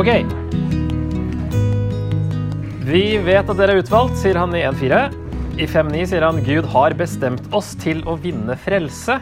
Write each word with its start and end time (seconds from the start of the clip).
Ok. 0.00 0.08
Vi 2.88 3.02
vet 3.20 3.50
at 3.52 3.58
dere 3.58 3.74
er 3.74 3.82
utvalgt, 3.82 4.14
sier 4.16 4.38
han 4.40 4.54
i 4.56 4.62
1.4. 4.64 5.00
I 5.60 5.66
5.9 5.68 6.06
sier 6.08 6.24
han 6.24 6.40
Gud 6.46 6.70
har 6.72 6.96
bestemt 6.96 7.50
oss 7.52 7.74
til 7.82 8.00
å 8.08 8.14
vinne 8.22 8.56
frelse. 8.56 9.18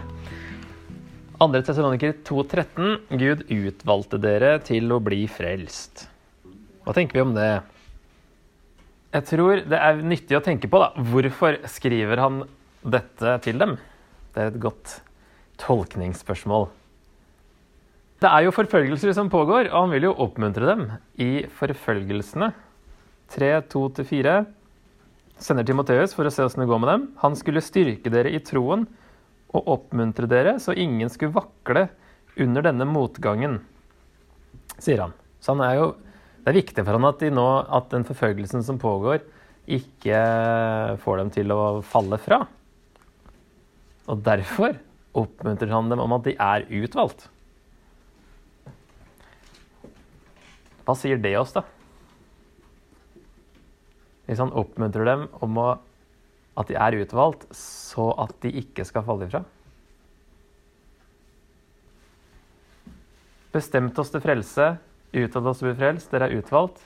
2. 1.41 1.49
Tessaloniker 1.67 2.15
2.13 2.23 3.19
Gud 3.19 3.43
utvalgte 3.57 4.23
dere 4.23 4.55
til 4.71 4.95
å 4.95 5.01
bli 5.03 5.25
frelst. 5.27 6.07
Hva 6.87 6.95
tenker 6.95 7.19
vi 7.19 7.27
om 7.27 7.35
det? 7.35 7.51
Jeg 9.19 9.31
tror 9.35 9.67
det 9.67 9.83
er 9.83 10.03
nyttig 10.15 10.39
å 10.39 10.45
tenke 10.47 10.71
på 10.71 10.79
da. 10.85 10.93
hvorfor 10.95 11.59
skriver 11.75 12.23
han 12.23 12.45
dette 12.87 13.41
til 13.51 13.59
dem. 13.59 13.81
Det 14.31 14.47
er 14.47 14.55
et 14.55 14.63
godt 14.63 15.01
tolkningsspørsmål. 15.59 16.71
Det 18.19 18.27
er 18.27 18.43
jo 18.43 18.55
forfølgelser 18.55 19.13
som 19.15 19.29
pågår, 19.31 19.69
og 19.71 19.85
han 19.85 19.93
vil 19.95 20.09
jo 20.09 20.17
oppmuntre 20.25 20.67
dem 20.67 20.81
i 21.23 21.45
forfølgelsene. 21.55 22.49
3, 23.31 23.51
2-4 23.71 24.33
sender 25.39 25.67
Timoteus 25.69 26.17
for 26.17 26.27
å 26.27 26.33
se 26.35 26.43
åssen 26.43 26.65
det 26.65 26.67
går 26.71 26.81
med 26.83 26.91
dem. 26.91 27.05
Han 27.23 27.39
skulle 27.39 27.63
styrke 27.63 28.11
dere 28.11 28.33
i 28.35 28.41
troen 28.43 28.89
og 29.55 29.71
oppmuntre 29.77 30.27
dere, 30.31 30.57
så 30.59 30.75
ingen 30.75 31.13
skulle 31.13 31.37
vakle 31.37 31.87
under 32.43 32.67
denne 32.67 32.89
motgangen, 32.91 33.61
sier 34.83 35.05
han. 35.07 35.15
Så 35.39 35.55
han 35.55 35.63
er 35.69 35.79
jo, 35.79 35.89
det 36.43 36.51
er 36.51 36.59
viktig 36.59 36.83
for 36.83 36.99
han 36.99 37.09
at, 37.13 37.23
de 37.23 37.33
nå, 37.39 37.49
at 37.79 37.89
den 37.95 38.07
forfølgelsen 38.09 38.67
som 38.67 38.83
pågår, 38.83 39.23
ikke 39.79 40.21
får 41.05 41.23
dem 41.23 41.35
til 41.39 41.55
å 41.55 41.63
falle 41.87 42.19
fra. 42.19 42.43
Og 44.11 44.27
derfor 44.27 44.75
oppmuntrer 45.19 45.71
han 45.71 45.91
dem 45.93 46.03
om 46.03 46.19
at 46.19 46.27
de 46.27 46.35
er 46.35 46.67
utvalgt. 46.83 47.29
Hva 50.89 50.95
sier 50.97 51.19
det 51.21 51.35
oss, 51.37 51.51
da? 51.53 51.67
Hvis 54.25 54.41
han 54.41 54.55
oppmuntrer 54.57 55.05
dem 55.05 55.27
om 55.45 55.59
å, 55.61 55.67
at 56.57 56.71
de 56.71 56.79
er 56.81 56.97
utvalgt, 57.03 57.45
så 57.53 58.07
at 58.25 58.33
de 58.41 58.55
ikke 58.63 58.87
skal 58.89 59.05
falle 59.05 59.27
ifra? 59.29 59.43
Bestemt 63.53 64.01
oss 64.01 64.15
til 64.15 64.25
frelse, 64.25 64.71
utvalgt 65.13 65.51
oss 65.53 65.61
til 65.61 65.69
å 65.69 65.75
bli 65.75 65.79
frelst, 65.83 66.09
dere 66.09 66.31
er 66.31 66.41
utvalgt. 66.41 66.81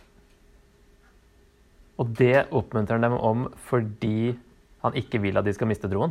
Og 2.02 2.10
det 2.18 2.48
oppmuntrer 2.50 2.98
han 2.98 3.06
dem 3.06 3.16
om 3.22 3.46
fordi 3.68 4.32
han 4.82 4.98
ikke 4.98 5.22
vil 5.22 5.38
at 5.38 5.46
de 5.46 5.54
skal 5.54 5.70
miste 5.70 5.86
troen. 5.86 6.10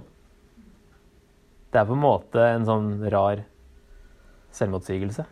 Det 1.76 1.84
er 1.84 1.92
på 1.92 2.00
en 2.00 2.06
måte 2.08 2.48
en 2.54 2.72
sånn 2.72 2.90
rar 3.12 3.44
selvmotsigelse 4.56 5.28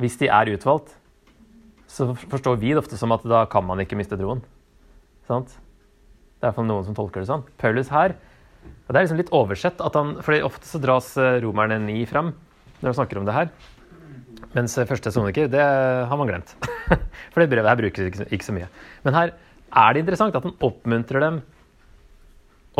hvis 0.00 0.16
de 0.20 0.30
er 0.32 0.50
utvalgt, 0.54 0.96
så 1.90 2.12
forstår 2.14 2.58
vi 2.60 2.72
det 2.72 2.80
ofte 2.80 2.98
som 2.98 3.12
at 3.14 3.24
da 3.26 3.44
kan 3.50 3.66
man 3.66 3.82
ikke 3.82 3.98
miste 3.98 4.18
troen. 4.18 4.42
Sant? 5.28 5.52
Det 6.40 6.46
er 6.46 6.52
iallfall 6.52 6.68
noen 6.68 6.86
som 6.86 6.96
tolker 6.96 7.22
det 7.22 7.30
sånn. 7.30 7.44
Paulus 7.60 7.90
her 7.92 8.16
og 8.60 8.92
Det 8.92 8.98
er 8.98 9.04
liksom 9.04 9.20
litt 9.20 9.34
oversett. 9.34 9.80
at 9.80 9.94
han, 9.94 10.16
fordi 10.24 10.42
Ofte 10.42 10.66
så 10.66 10.80
dras 10.82 11.12
eh, 11.16 11.38
romerne 11.44 11.78
9 11.84 12.06
fram 12.10 12.32
når 12.80 12.88
han 12.88 12.96
snakker 12.98 13.20
om 13.20 13.28
det 13.28 13.36
her. 13.36 13.50
Mens 14.56 14.76
eh, 14.78 14.88
første 14.88 15.12
soniker, 15.14 15.46
det 15.46 15.62
har 15.62 16.18
man 16.18 16.26
glemt. 16.26 16.56
For 17.30 17.38
det 17.38 17.50
brevet 17.52 17.70
her 17.70 17.78
brukes 17.78 18.10
ikke, 18.10 18.26
ikke 18.34 18.48
så 18.48 18.56
mye. 18.56 18.66
Men 19.06 19.14
her 19.14 19.32
er 19.70 19.94
det 19.94 20.02
interessant 20.02 20.34
at 20.34 20.46
han 20.48 20.56
oppmuntrer 20.58 21.22
dem 21.22 21.42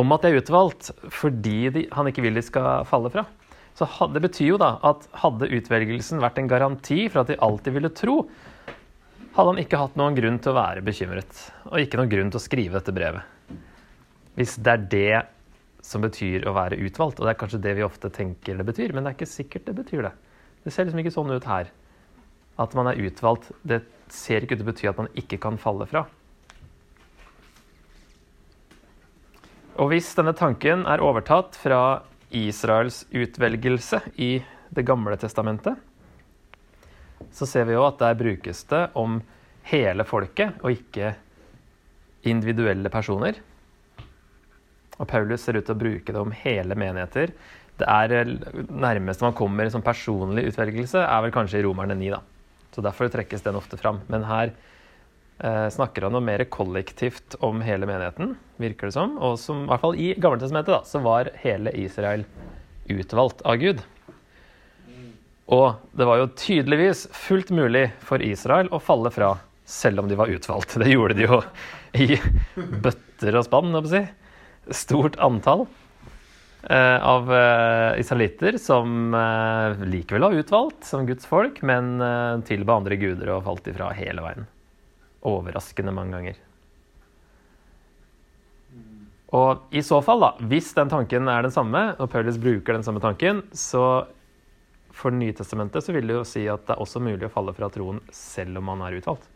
om 0.01 0.15
at 0.15 0.25
de 0.25 0.33
er 0.33 0.41
utvalgt 0.41 0.91
fordi 1.15 1.71
de, 1.75 1.85
han 1.95 2.09
ikke 2.11 2.25
vil 2.25 2.39
de 2.39 2.43
skal 2.43 2.89
falle 2.91 3.13
fra. 3.15 3.27
Så 3.79 3.89
Det 4.13 4.21
betyr 4.21 4.47
jo 4.53 4.61
da 4.61 4.75
at 4.85 5.07
hadde 5.23 5.49
utvelgelsen 5.57 6.21
vært 6.21 6.39
en 6.39 6.51
garanti 6.51 7.09
for 7.09 7.23
at 7.23 7.31
de 7.33 7.39
alltid 7.41 7.73
ville 7.73 7.93
tro, 7.97 8.29
hadde 9.37 9.53
han 9.53 9.61
ikke 9.63 9.79
hatt 9.81 9.97
noen 9.97 10.17
grunn 10.19 10.39
til 10.43 10.53
å 10.53 10.59
være 10.59 10.85
bekymret, 10.85 11.45
og 11.71 11.81
ikke 11.81 12.01
noen 12.01 12.11
grunn 12.11 12.33
til 12.33 12.41
å 12.41 12.45
skrive 12.45 12.77
dette 12.77 12.93
brevet. 12.93 13.23
Hvis 14.37 14.57
det 14.61 14.73
er 14.75 14.89
det 14.93 15.21
som 15.87 16.03
betyr 16.05 16.45
å 16.49 16.55
være 16.57 16.79
utvalgt, 16.83 17.21
og 17.21 17.27
det 17.27 17.35
er 17.35 17.41
kanskje 17.41 17.63
det 17.65 17.77
vi 17.79 17.87
ofte 17.87 18.11
tenker 18.13 18.59
det 18.59 18.67
betyr, 18.69 18.93
men 18.93 19.05
det 19.05 19.13
er 19.13 19.19
ikke 19.19 19.31
sikkert 19.33 19.71
det 19.71 19.77
betyr 19.79 20.05
det. 20.09 20.13
Det 20.65 20.75
ser 20.75 20.87
liksom 20.87 21.01
ikke 21.01 21.15
sånn 21.15 21.33
ut 21.33 21.49
her. 21.49 21.71
At 22.61 22.75
man 22.77 22.91
er 22.91 23.01
utvalgt, 23.01 23.49
det 23.65 23.81
ser 24.13 24.45
ikke 24.45 24.59
ut 24.59 24.61
til 24.61 24.67
å 24.67 24.73
bety 24.73 24.91
at 24.91 24.99
man 25.01 25.09
ikke 25.17 25.39
kan 25.41 25.57
falle 25.61 25.87
fra. 25.89 26.05
Og 29.81 29.89
hvis 29.95 30.11
denne 30.19 30.35
tanken 30.37 30.85
er 30.91 31.01
overtatt 31.01 31.57
fra 31.57 32.03
Israels 32.31 33.05
utvelgelse 33.11 34.01
i 34.17 34.45
Det 34.71 34.85
gamle 34.87 35.17
testamentet, 35.19 35.75
så 37.35 37.47
ser 37.47 37.65
vi 37.67 37.75
jo 37.75 37.83
at 37.83 37.99
der 37.99 38.15
brukes 38.15 38.63
det 38.71 38.85
om 38.95 39.17
hele 39.67 40.05
folket, 40.07 40.61
og 40.63 40.71
ikke 40.71 41.11
individuelle 42.31 42.93
personer. 42.93 43.41
Og 45.01 45.09
Paulus 45.09 45.43
ser 45.43 45.59
ut 45.59 45.67
til 45.67 45.75
å 45.75 45.81
bruke 45.81 46.15
det 46.15 46.21
om 46.21 46.31
hele 46.45 46.77
menigheter. 46.79 47.33
Det 47.81 47.89
er 47.89 48.31
nærmeste 48.69 49.25
man 49.25 49.37
kommer 49.37 49.71
som 49.73 49.83
personlig 49.83 50.47
utvelgelse, 50.53 51.03
er 51.03 51.25
vel 51.25 51.35
kanskje 51.35 51.59
i 51.59 51.65
Romerne 51.67 51.97
9. 51.99 52.11
da. 52.15 52.21
Så 52.71 52.85
Derfor 52.85 53.11
trekkes 53.11 53.43
den 53.43 53.59
ofte 53.59 53.79
fram. 53.81 54.03
Men 54.13 54.29
her 54.29 54.53
snakker 55.41 56.05
han 56.05 56.13
noe 56.13 56.25
mer 56.25 56.43
kollektivt 56.53 57.39
om 57.41 57.63
hele 57.65 57.87
menigheten, 57.89 58.35
virker 58.61 58.91
det 58.91 58.97
som. 58.97 59.15
Og 59.25 59.39
som, 59.41 59.63
i 59.65 59.71
hvert 59.71 59.85
fall 59.85 59.97
i 59.97 60.11
Gammeltestamentet 60.21 60.75
da, 60.75 60.81
så 60.85 61.01
var 61.01 61.31
hele 61.41 61.73
Israel 61.81 62.27
utvalgt 62.91 63.41
av 63.49 63.57
Gud. 63.63 63.81
Og 65.51 65.75
det 65.99 66.07
var 66.07 66.21
jo 66.21 66.31
tydeligvis 66.39 67.09
fullt 67.15 67.51
mulig 67.55 67.89
for 68.07 68.23
Israel 68.23 68.71
å 68.71 68.79
falle 68.83 69.11
fra 69.15 69.35
selv 69.67 70.03
om 70.03 70.09
de 70.11 70.19
var 70.19 70.31
utvalgt. 70.31 70.77
Det 70.79 70.91
gjorde 70.91 71.17
de 71.19 71.27
jo 71.27 71.41
i 71.99 72.15
bøtter 72.57 73.39
og 73.39 73.47
spann, 73.47 73.75
å 73.75 73.83
si. 73.91 74.03
Stort 74.77 75.17
antall 75.23 75.65
eh, 76.69 76.99
av 77.03 77.31
eh, 77.35 77.99
israelitter 78.03 78.61
som 78.63 79.15
eh, 79.17 79.83
likevel 79.91 80.29
var 80.29 80.39
utvalgt 80.39 80.87
som 80.87 81.09
Guds 81.09 81.27
folk, 81.27 81.63
men 81.67 81.97
eh, 82.05 82.39
tilba 82.47 82.79
andre 82.79 83.01
guder 83.01 83.35
og 83.35 83.47
falt 83.49 83.71
ifra 83.73 83.91
hele 83.97 84.27
veien 84.27 84.47
overraskende 85.27 85.95
mange 85.95 86.17
ganger. 86.17 86.39
Og 89.37 89.75
i 89.77 89.83
så 89.87 90.01
fall, 90.03 90.25
da, 90.25 90.31
hvis 90.51 90.73
den 90.75 90.91
tanken 90.91 91.29
er 91.31 91.45
den 91.47 91.55
samme, 91.55 91.93
og 92.03 92.11
Paulus 92.11 92.39
bruker 92.41 92.75
den 92.75 92.87
samme 92.87 93.03
tanken, 93.03 93.45
så 93.55 94.07
for 94.91 95.15
Nytestamentet 95.15 95.87
så 95.87 95.95
vil 95.95 96.09
det 96.11 96.17
jo 96.17 96.25
si 96.27 96.43
at 96.51 96.65
det 96.67 96.75
er 96.75 96.83
også 96.83 97.03
mulig 97.03 97.29
å 97.29 97.33
falle 97.33 97.55
fra 97.57 97.71
troen 97.73 98.01
selv 98.15 98.59
om 98.59 98.67
man 98.73 98.83
er 98.85 98.99
utvalgt. 98.99 99.29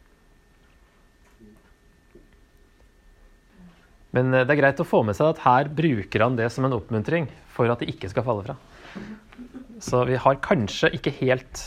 Men 4.14 4.34
eh, 4.34 4.44
det 4.46 4.54
er 4.54 4.60
greit 4.60 4.82
å 4.82 4.86
få 4.86 5.02
med 5.06 5.16
seg 5.18 5.32
at 5.32 5.44
her 5.46 5.70
bruker 5.70 6.26
han 6.26 6.38
det 6.38 6.50
som 6.54 6.66
en 6.66 6.76
oppmuntring 6.76 7.30
for 7.54 7.70
at 7.70 7.82
de 7.82 7.90
ikke 7.90 8.10
skal 8.10 8.26
falle 8.26 8.44
fra. 8.46 8.58
Så 9.82 10.04
vi 10.08 10.18
har 10.20 10.42
kanskje 10.42 10.92
ikke 10.98 11.14
helt 11.20 11.64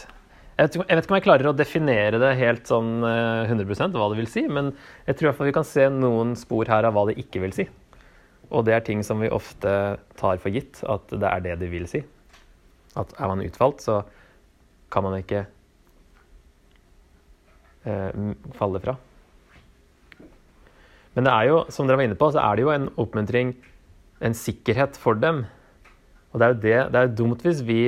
jeg 0.57 0.71
vet, 0.73 1.03
ikke 1.03 1.11
om 1.11 1.17
jeg 1.19 1.25
klarer 1.27 1.47
å 1.51 1.53
definere 1.53 2.17
det 2.21 2.31
helt 2.39 2.69
sånn 2.69 3.03
100 3.05 3.61
eh, 3.61 3.91
hva 3.93 4.07
det 4.09 4.17
vil 4.17 4.29
si, 4.31 4.47
men 4.49 4.71
jeg 5.05 5.19
tror 5.19 5.35
vi 5.45 5.53
kan 5.53 5.67
se 5.67 5.85
noen 5.93 6.33
spor 6.39 6.65
her 6.71 6.87
av 6.87 6.95
hva 6.97 7.03
det 7.09 7.17
ikke 7.21 7.43
vil 7.43 7.53
si. 7.53 7.67
Og 8.49 8.63
det 8.65 8.73
er 8.73 8.85
ting 8.87 9.03
som 9.05 9.21
vi 9.21 9.29
ofte 9.29 9.69
tar 10.17 10.39
for 10.41 10.49
gitt 10.49 10.81
at 10.89 11.13
det 11.13 11.29
er 11.29 11.43
det 11.45 11.57
de 11.61 11.69
vil 11.69 11.85
si. 11.89 12.01
At 12.97 13.13
er 13.19 13.29
man 13.29 13.43
utvalgt, 13.45 13.85
så 13.85 13.99
kan 14.89 15.05
man 15.05 15.19
ikke 15.19 15.43
eh, 17.85 18.23
falle 18.57 18.81
fra. 18.81 18.97
Men 21.13 21.27
det 21.27 21.33
er 21.35 21.51
jo, 21.51 21.61
som 21.73 21.85
dere 21.85 22.01
var 22.01 22.09
inne 22.09 22.17
på, 22.17 22.31
så 22.33 22.41
er 22.41 22.57
det 22.57 22.65
jo 22.65 22.73
en 22.73 22.89
oppmuntring, 22.97 23.53
en 24.25 24.37
sikkerhet 24.37 24.97
for 24.97 25.17
dem. 25.21 25.45
Og 26.31 26.41
det 26.41 26.47
er 26.47 26.53
jo 26.53 26.61
det, 26.65 26.77
det 26.93 26.99
er 26.99 27.07
jo 27.11 27.17
dumt 27.21 27.45
hvis 27.45 27.61
vi 27.65 27.81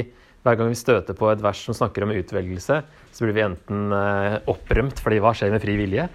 hver 0.45 0.57
gang 0.59 0.71
vi 0.71 0.79
støter 0.79 1.17
på 1.17 1.29
et 1.31 1.41
vers 1.43 1.61
som 1.67 1.75
snakker 1.75 2.05
om 2.05 2.13
utvelgelse, 2.15 2.81
så 3.11 3.25
blir 3.25 3.35
vi 3.35 3.45
enten 3.45 3.95
eh, 3.95 4.37
opprømt 4.51 5.01
fordi 5.03 5.19
hva 5.23 5.33
skjer 5.35 5.51
med 5.53 5.63
fri 5.63 5.75
vilje? 5.79 6.05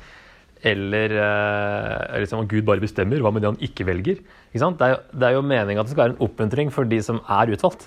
Eller 0.65 1.13
eh, 1.21 2.21
liksom, 2.23 2.45
at 2.45 2.49
Gud 2.49 2.65
bare 2.65 2.81
bestemmer. 2.81 3.21
Hva 3.21 3.35
med 3.35 3.45
det 3.45 3.51
han 3.53 3.61
ikke 3.67 3.85
velger? 3.85 4.23
Ikke 4.55 4.71
det, 4.81 4.87
er 4.87 4.95
jo, 4.95 5.01
det 5.21 5.33
jo 5.35 5.45
meninga 5.45 5.83
at 5.83 5.91
det 5.91 5.93
skal 5.93 6.05
være 6.07 6.15
en 6.15 6.25
oppmuntring 6.25 6.73
for 6.73 6.89
de 6.89 7.01
som 7.05 7.21
er 7.29 7.53
utvalgt. 7.53 7.85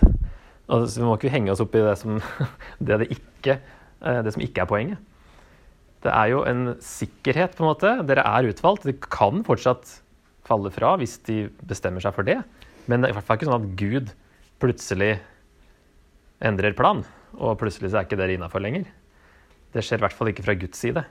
Altså, 0.68 1.00
vi 1.00 1.08
må 1.08 1.16
ikke 1.18 1.32
henge 1.34 1.54
oss 1.54 1.64
opp 1.64 1.74
i 1.74 1.82
det 1.82 1.96
som, 1.98 2.20
det, 2.86 3.00
det, 3.02 3.08
ikke, 3.18 3.58
eh, 4.04 4.20
det 4.28 4.36
som 4.36 4.44
ikke 4.46 4.62
er 4.62 4.70
poenget. 4.70 5.14
Det 6.06 6.14
er 6.14 6.30
jo 6.30 6.44
en 6.46 6.76
sikkerhet, 6.84 7.56
på 7.58 7.66
en 7.66 7.72
måte. 7.72 7.96
Dere 8.06 8.28
er 8.30 8.52
utvalgt. 8.52 8.86
De 8.86 8.94
kan 8.94 9.42
fortsatt 9.48 9.98
falle 10.48 10.70
fra 10.72 10.94
hvis 11.02 11.18
de 11.26 11.48
bestemmer 11.68 12.04
seg 12.04 12.14
for 12.16 12.28
det. 12.28 12.38
Men 12.86 13.02
det 13.02 13.10
er 13.10 13.16
i 13.16 13.18
hvert 13.18 13.26
fall 13.28 13.40
ikke 13.40 13.50
sånn 13.50 13.66
at 13.66 13.74
Gud 13.80 14.14
plutselig 14.62 15.16
endrer 16.44 16.76
plan, 16.78 17.04
og 17.38 17.58
plutselig 17.62 17.92
så 17.92 18.02
er 18.02 18.08
ikke 18.08 18.20
dere 18.20 18.38
innafor 18.38 18.64
lenger. 18.64 18.88
Det 19.74 19.84
skjer 19.84 20.02
i 20.02 20.06
hvert 20.06 20.16
fall 20.16 20.32
ikke 20.32 20.46
fra 20.46 20.58
Guds 20.58 20.80
side. 20.80 21.04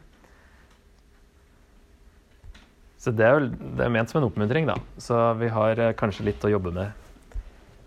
Så 3.01 3.13
det 3.15 3.27
er 3.27 3.37
jo 3.37 3.51
det 3.51 3.85
er 3.85 3.93
ment 3.93 4.11
som 4.11 4.21
en 4.21 4.29
oppmuntring, 4.29 4.67
da. 4.67 4.79
Så 4.99 5.19
vi 5.39 5.51
har 5.53 5.79
eh, 5.79 5.97
kanskje 5.99 6.27
litt 6.27 6.47
å 6.47 6.51
jobbe 6.51 6.73
med 6.75 7.03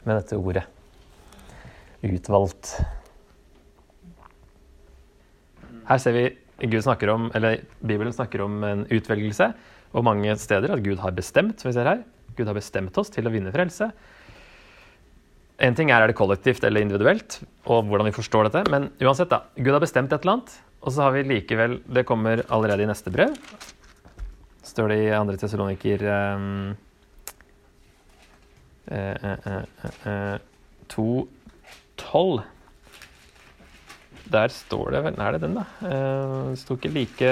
med 0.05 0.15
dette 0.15 0.37
ordet. 0.39 0.63
Utvalgt. 2.05 2.77
Her 5.89 5.99
ser 5.99 6.15
vi 6.15 6.23
Gud 6.69 6.83
snakker 6.85 7.11
om, 7.11 7.27
eller 7.35 7.63
Bibelen 7.79 8.13
snakker 8.15 8.43
om 8.45 8.63
en 8.67 8.85
utvelgelse, 8.87 9.51
og 9.95 10.05
mange 10.05 10.35
steder 10.39 10.75
at 10.75 10.83
Gud 10.85 11.01
har 11.01 11.15
bestemt, 11.17 11.59
som 11.59 11.69
vi 11.69 11.75
ser 11.75 11.89
her. 11.89 12.03
Gud 12.37 12.47
har 12.47 12.57
bestemt 12.57 12.97
oss 13.01 13.11
til 13.11 13.27
å 13.27 13.33
vinne 13.33 13.51
frelse. 13.53 13.89
En 15.59 15.75
ting 15.75 15.89
er 15.91 15.99
er 16.01 16.07
det 16.07 16.15
kollektivt 16.15 16.63
eller 16.63 16.85
individuelt, 16.85 17.41
og 17.67 17.87
hvordan 17.89 18.07
vi 18.07 18.15
forstår 18.15 18.47
dette. 18.47 18.71
Men 18.71 18.87
uansett, 19.03 19.31
da. 19.31 19.43
Gud 19.59 19.73
har 19.75 19.83
bestemt 19.83 20.13
et 20.13 20.23
eller 20.23 20.37
annet, 20.37 20.53
og 20.79 20.93
så 20.95 21.03
har 21.03 21.11
vi 21.17 21.25
likevel 21.27 21.81
Det 21.83 22.05
kommer 22.07 22.45
allerede 22.47 22.85
i 22.85 22.87
neste 22.87 23.11
brev. 23.11 23.35
Står 24.63 24.93
det 24.93 24.99
i 25.03 25.09
2. 25.11 25.35
tesaloniker 25.41 26.05
um, 26.07 26.75
uh, 28.87 29.27
uh, 29.27 29.63
uh, 30.07 30.37
2.12. 30.87 32.41
Der 34.29 34.53
står 34.53 34.91
det 34.93 35.03
vel 35.03 35.15
Er 35.19 35.31
det 35.33 35.41
den, 35.41 35.57
da? 35.57 35.65
Det 35.81 36.59
sto 36.61 36.77
ikke 36.77 36.93
like 36.93 37.31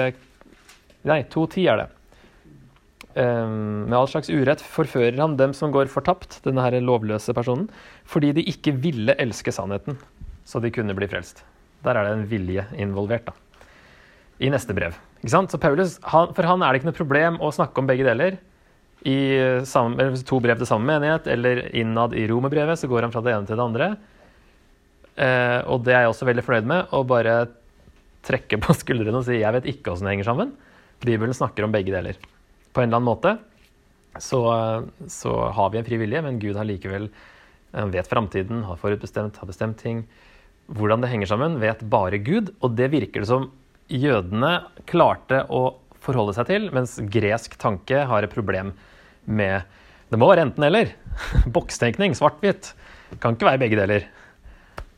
Nei, 1.06 1.22
2.10 1.30 1.68
er 1.70 1.78
det. 1.78 1.88
Um, 3.18 3.88
med 3.88 3.96
all 3.98 4.06
slags 4.06 4.28
urett 4.30 4.60
forfører 4.62 5.16
han 5.18 5.34
dem 5.40 5.50
som 5.56 5.72
går 5.74 5.88
fortapt, 5.90 6.36
denne 6.44 6.62
her 6.62 6.76
lovløse 6.84 7.34
personen, 7.34 7.66
fordi 8.06 8.30
de 8.36 8.44
ikke 8.46 8.76
ville 8.78 9.16
elske 9.18 9.50
sannheten, 9.54 9.96
så 10.46 10.62
de 10.62 10.70
kunne 10.70 10.94
bli 10.94 11.08
frelst. 11.10 11.42
Der 11.82 11.98
er 11.98 12.06
det 12.06 12.12
en 12.14 12.28
vilje 12.30 12.68
involvert, 12.78 13.26
da. 13.26 13.64
I 14.38 14.52
neste 14.54 14.76
brev. 14.76 14.94
Ikke 15.18 15.32
sant? 15.32 15.50
Så 15.50 15.58
Paulus, 15.58 15.96
han, 16.12 16.30
For 16.36 16.46
han 16.46 16.62
er 16.62 16.70
det 16.70 16.80
ikke 16.80 16.92
noe 16.92 17.00
problem 17.00 17.40
å 17.42 17.50
snakke 17.54 17.82
om 17.82 17.90
begge 17.90 18.06
deler. 18.06 18.38
I 19.02 19.18
samme, 19.66 20.12
to 20.26 20.38
brev 20.42 20.62
til 20.62 20.70
samme 20.70 20.86
menighet, 20.86 21.26
eller 21.34 21.64
innad 21.74 22.14
i 22.14 22.28
romerbrevet, 22.30 22.78
så 22.78 22.90
går 22.90 23.08
han 23.08 23.14
fra 23.14 23.24
det 23.26 23.34
ene 23.34 23.50
til 23.50 23.58
det 23.58 23.66
andre. 23.66 23.92
Eh, 25.18 25.58
og 25.66 25.82
det 25.86 25.96
er 25.96 26.06
jeg 26.06 26.14
også 26.14 26.30
veldig 26.30 26.46
fornøyd 26.46 26.70
med, 26.70 26.94
å 26.94 27.02
bare 27.02 27.38
trekke 28.26 28.62
på 28.62 28.78
skuldrene 28.78 29.18
og 29.18 29.26
si 29.26 29.42
jeg 29.42 29.58
vet 29.58 29.70
ikke 29.74 29.90
åssen 29.90 30.06
det 30.06 30.14
henger 30.20 30.34
sammen. 30.34 30.58
Bibelen 31.02 31.34
snakker 31.34 31.66
om 31.66 31.74
begge 31.74 31.94
deler 31.94 32.18
på 32.78 32.84
en 32.84 32.92
eller 32.92 33.00
annen 33.00 33.10
måte, 33.10 33.34
så, 34.22 34.40
så 35.10 35.34
har 35.54 35.74
vi 35.74 35.80
en 35.80 35.86
fri 35.86 35.98
vilje, 35.98 36.22
men 36.22 36.38
Gud 36.42 36.56
har 36.58 36.66
likevel 36.66 37.10
han 37.72 37.90
vet 37.92 38.08
framtiden, 38.08 38.62
har 38.64 38.78
forutbestemt, 38.80 39.36
har 39.36 39.48
bestemt 39.48 39.80
ting. 39.82 40.04
Hvordan 40.72 41.02
det 41.02 41.10
henger 41.12 41.28
sammen, 41.28 41.58
vet 41.60 41.82
bare 41.90 42.20
Gud. 42.24 42.52
Og 42.64 42.76
det 42.78 42.88
virker 42.94 43.24
det 43.24 43.28
som 43.28 43.50
jødene 43.92 44.52
klarte 44.88 45.42
å 45.52 45.78
forholde 46.04 46.36
seg 46.36 46.48
til, 46.48 46.68
mens 46.72 46.96
gresk 47.12 47.58
tanke 47.60 48.06
har 48.08 48.24
et 48.24 48.32
problem 48.32 48.72
med 49.28 49.76
Det 50.08 50.16
må 50.16 50.30
være 50.30 50.46
enten-eller. 50.46 50.94
Bokstenkning, 51.54 52.14
svart-hvitt. 52.16 52.70
Kan 53.20 53.36
ikke 53.36 53.50
være 53.50 53.60
begge 53.60 53.76
deler. 53.76 54.06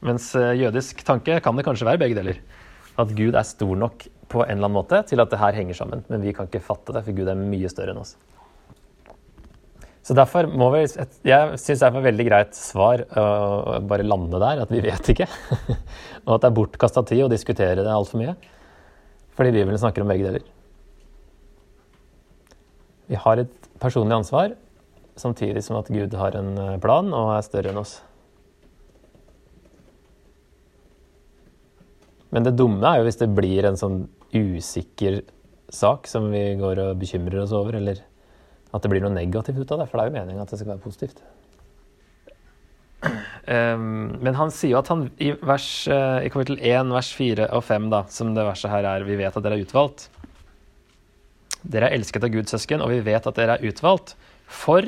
Mens 0.06 0.28
eh, 0.38 0.54
jødisk 0.60 1.02
tanke 1.02 1.40
kan 1.42 1.58
det 1.58 1.64
kanskje 1.66 1.88
være 1.88 1.98
begge 2.04 2.14
deler. 2.20 2.38
At 2.94 3.10
Gud 3.18 3.34
er 3.34 3.48
stor 3.48 3.74
nok 3.74 4.06
på 4.30 4.44
en 4.44 4.52
eller 4.54 4.68
annen 4.68 4.78
måte 4.78 5.00
til 5.10 5.22
at 5.22 5.30
det 5.32 5.40
her 5.40 5.56
henger 5.56 5.76
sammen. 5.76 6.04
Men 6.10 6.22
vi 6.22 6.34
kan 6.36 6.46
ikke 6.46 6.62
fatte 6.62 6.94
det, 6.94 7.02
for 7.06 7.16
Gud 7.16 7.28
er 7.30 7.38
mye 7.38 7.70
større 7.72 7.94
enn 7.94 8.02
oss. 8.02 8.14
Så 10.06 10.14
derfor 10.16 10.46
må 10.48 10.70
vi, 10.72 10.86
Jeg 11.28 11.58
syns 11.60 11.82
det 11.82 11.86
er 11.86 11.98
et 11.98 12.06
veldig 12.06 12.26
greit 12.26 12.56
svar 12.56 13.02
å 13.20 13.80
bare 13.86 14.06
lande 14.06 14.40
der, 14.40 14.62
at 14.64 14.72
vi 14.72 14.80
vet 14.82 15.12
ikke. 15.12 15.26
og 16.26 16.32
at 16.36 16.44
det 16.44 16.48
er 16.48 16.56
bortkasta 16.56 17.04
tid 17.10 17.26
å 17.26 17.30
diskutere 17.32 17.84
det 17.84 17.92
altfor 17.92 18.22
mye. 18.22 18.34
Fordi 19.36 19.52
Bibelen 19.54 19.78
snakker 19.78 20.04
om 20.04 20.10
begge 20.10 20.26
deler. 20.26 20.46
Vi 23.10 23.18
har 23.18 23.42
et 23.42 23.70
personlig 23.82 24.14
ansvar, 24.20 24.54
samtidig 25.18 25.64
som 25.66 25.78
at 25.80 25.90
Gud 25.90 26.14
har 26.14 26.36
en 26.38 26.54
eh, 26.58 26.78
plan 26.82 27.08
og 27.16 27.34
er 27.34 27.44
større 27.44 27.72
enn 27.72 27.80
oss. 27.82 27.98
Men 32.30 32.46
det 32.46 32.54
dumme 32.58 32.86
er 32.86 33.00
jo 33.00 33.08
hvis 33.08 33.18
det 33.20 33.30
blir 33.34 33.66
en 33.66 33.78
sånn 33.78 34.04
usikker 34.34 35.20
sak 35.70 36.08
som 36.10 36.30
vi 36.32 36.42
går 36.58 36.80
og 36.82 37.00
bekymrer 37.00 37.42
oss 37.42 37.54
over, 37.56 37.78
eller 37.78 38.00
at 38.70 38.82
det 38.82 38.90
blir 38.92 39.02
noe 39.02 39.14
negativt 39.14 39.58
ut 39.58 39.74
av 39.74 39.82
det. 39.82 39.90
For 39.90 39.98
det 39.98 40.04
er 40.04 40.10
jo 40.10 40.18
meningen 40.18 40.42
at 40.42 40.52
det 40.52 40.60
skal 40.60 40.74
være 40.74 40.84
positivt. 40.84 41.22
Um, 43.50 44.20
men 44.20 44.36
han 44.36 44.52
sier 44.52 44.74
jo 44.74 44.80
at 44.82 44.90
han 44.92 45.06
i, 45.18 45.32
vers, 45.46 45.66
uh, 45.90 46.20
i 46.22 46.30
kapittel 46.30 46.60
1, 46.60 46.90
vers 46.94 47.12
4 47.16 47.48
og 47.56 47.64
5, 47.66 47.90
da, 47.92 48.02
som 48.12 48.34
det 48.36 48.46
verset 48.46 48.72
her 48.72 48.86
er, 48.86 49.06
vi 49.08 49.18
vet 49.18 49.36
at 49.36 49.46
dere 49.46 49.58
er 49.58 49.64
utvalgt. 49.64 50.08
Dere 51.60 51.88
er 51.88 51.96
elsket 51.96 52.24
av 52.24 52.32
Guds 52.34 52.52
søsken, 52.54 52.84
og 52.84 52.92
vi 52.92 53.00
vet 53.04 53.26
at 53.26 53.38
dere 53.38 53.56
er 53.56 53.70
utvalgt. 53.70 54.14
For 54.50 54.86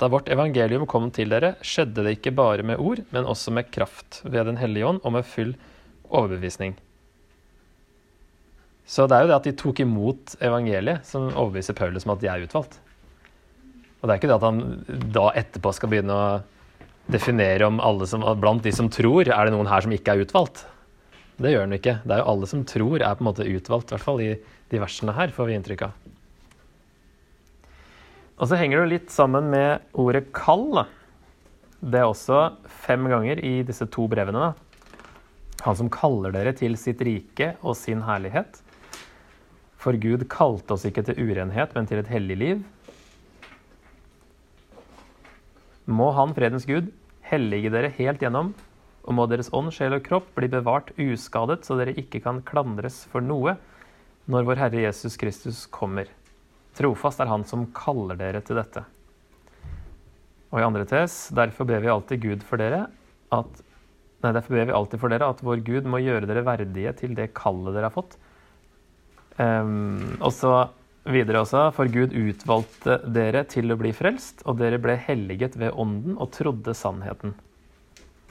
da 0.00 0.08
vårt 0.10 0.30
evangelium 0.32 0.88
kom 0.90 1.10
til 1.14 1.30
dere, 1.30 1.54
skjedde 1.62 2.02
det 2.02 2.16
ikke 2.16 2.34
bare 2.34 2.64
med 2.66 2.80
ord, 2.82 3.04
men 3.14 3.28
også 3.28 3.52
med 3.54 3.70
kraft 3.70 4.22
ved 4.24 4.48
Den 4.48 4.58
hellige 4.58 4.88
ånd 4.88 5.02
og 5.04 5.14
med 5.14 5.28
full 5.28 5.52
overbevisning. 6.10 6.74
Så 8.86 9.06
det 9.06 9.16
er 9.16 9.24
jo 9.24 9.30
det 9.30 9.38
at 9.38 9.46
de 9.46 9.54
tok 9.56 9.80
imot 9.84 10.34
evangeliet, 10.42 11.06
som 11.06 11.28
overbeviser 11.30 11.76
Paulus 11.78 12.06
om 12.06 12.14
at 12.16 12.22
de 12.22 12.30
er 12.30 12.46
utvalgt. 12.46 12.78
Og 14.00 14.08
det 14.08 14.14
er 14.14 14.18
ikke 14.18 14.30
det 14.32 14.38
at 14.40 14.48
han 14.48 14.62
da 15.14 15.28
etterpå 15.38 15.72
skal 15.76 15.92
begynne 15.92 16.16
å 16.16 16.26
definere 17.12 17.68
om 17.68 17.80
alle 17.82 18.06
som 18.10 18.24
Blant 18.40 18.64
de 18.66 18.72
som 18.74 18.90
tror, 18.90 19.28
er 19.28 19.46
det 19.46 19.54
noen 19.54 19.70
her 19.70 19.84
som 19.84 19.94
ikke 19.94 20.14
er 20.14 20.24
utvalgt? 20.26 20.64
Det 21.42 21.52
gjør 21.52 21.66
han 21.66 21.76
ikke. 21.76 21.94
Det 22.02 22.14
er 22.14 22.22
jo 22.22 22.30
alle 22.34 22.48
som 22.50 22.64
tror, 22.68 22.96
er 22.98 23.14
på 23.18 23.24
en 23.24 23.30
måte 23.30 23.46
utvalgt. 23.46 23.90
I 23.90 23.96
hvert 23.96 24.06
fall 24.06 24.22
i 24.22 24.32
de 24.72 24.82
versene 24.82 25.14
her, 25.16 25.32
får 25.34 25.48
vi 25.48 25.56
inntrykk 25.58 25.86
av. 25.86 26.10
Og 28.42 28.50
så 28.50 28.58
henger 28.58 28.82
det 28.82 28.90
litt 28.90 29.14
sammen 29.14 29.50
med 29.52 29.86
ordet 29.94 30.32
'kall'. 30.34 30.86
Det 31.82 31.98
er 31.98 32.06
også 32.06 32.56
fem 32.66 33.06
ganger 33.10 33.38
i 33.38 33.62
disse 33.62 33.86
to 33.86 34.08
brevene. 34.10 34.52
Han 35.62 35.76
som 35.78 35.90
kaller 35.90 36.34
dere 36.34 36.52
til 36.52 36.76
sitt 36.76 37.00
rike 37.02 37.54
og 37.62 37.76
sin 37.78 38.02
herlighet. 38.02 38.62
For 39.82 39.98
Gud 39.98 40.28
kalte 40.30 40.76
oss 40.76 40.86
ikke 40.86 41.02
til 41.08 41.18
urenhet, 41.18 41.72
men 41.74 41.88
til 41.90 41.98
et 41.98 42.10
hellig 42.12 42.36
liv. 42.38 42.60
Må 45.90 46.12
Han, 46.14 46.34
fredens 46.36 46.68
Gud, 46.68 46.92
hellige 47.26 47.72
dere 47.74 47.90
helt 47.96 48.22
gjennom, 48.22 48.52
og 49.02 49.16
må 49.18 49.26
deres 49.26 49.50
ånd, 49.50 49.72
sjel 49.74 49.96
og 49.96 50.04
kropp 50.06 50.30
bli 50.36 50.46
bevart 50.52 50.92
uskadet, 51.02 51.64
så 51.66 51.74
dere 51.80 51.96
ikke 51.98 52.22
kan 52.22 52.38
klandres 52.46 53.02
for 53.10 53.24
noe 53.24 53.56
når 54.30 54.46
vår 54.46 54.60
Herre 54.62 54.84
Jesus 54.84 55.18
Kristus 55.18 55.64
kommer. 55.66 56.06
Trofast 56.78 57.20
er 57.20 57.30
Han 57.32 57.42
som 57.44 57.66
kaller 57.74 58.20
dere 58.20 58.40
til 58.46 58.60
dette. 58.60 58.84
Og 60.52 60.60
i 60.60 60.66
andre 60.66 60.86
tes, 60.86 61.26
derfor 61.34 61.66
ber 61.66 61.82
vi 61.82 61.90
alltid 61.90 62.22
Gud 62.22 62.46
for 62.46 62.60
dere 62.62 62.86
at 63.34 63.68
Nei, 64.22 64.30
derfor 64.30 64.54
ber 64.54 64.68
vi 64.68 64.74
alltid 64.76 65.00
for 65.02 65.10
dere 65.10 65.26
at 65.32 65.40
vår 65.42 65.64
Gud 65.66 65.86
må 65.90 65.98
gjøre 65.98 66.28
dere 66.30 66.44
verdige 66.46 66.92
til 67.00 67.16
det 67.18 67.32
kallet 67.34 67.74
dere 67.74 67.88
har 67.88 67.94
fått, 67.96 68.12
Um, 69.38 70.18
og 70.20 70.32
så 70.36 70.52
videre 71.08 71.42
også, 71.42 71.68
for 71.74 71.90
Gud 71.90 72.14
utvalgte 72.14 72.98
dere 73.10 73.44
til 73.50 73.72
å 73.72 73.78
bli 73.80 73.92
frelst, 73.96 74.44
og 74.46 74.60
dere 74.60 74.80
ble 74.82 74.96
helliget 75.00 75.56
ved 75.60 75.74
ånden 75.78 76.18
og 76.20 76.30
trodde 76.36 76.74
sannheten. 76.76 77.34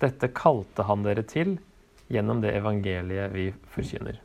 Dette 0.02 0.32
kalte 0.34 0.86
han 0.88 1.04
dere 1.06 1.26
til 1.28 1.58
gjennom 2.12 2.42
det 2.44 2.54
evangeliet 2.58 3.34
vi 3.34 3.50
forkynner. 3.74 4.20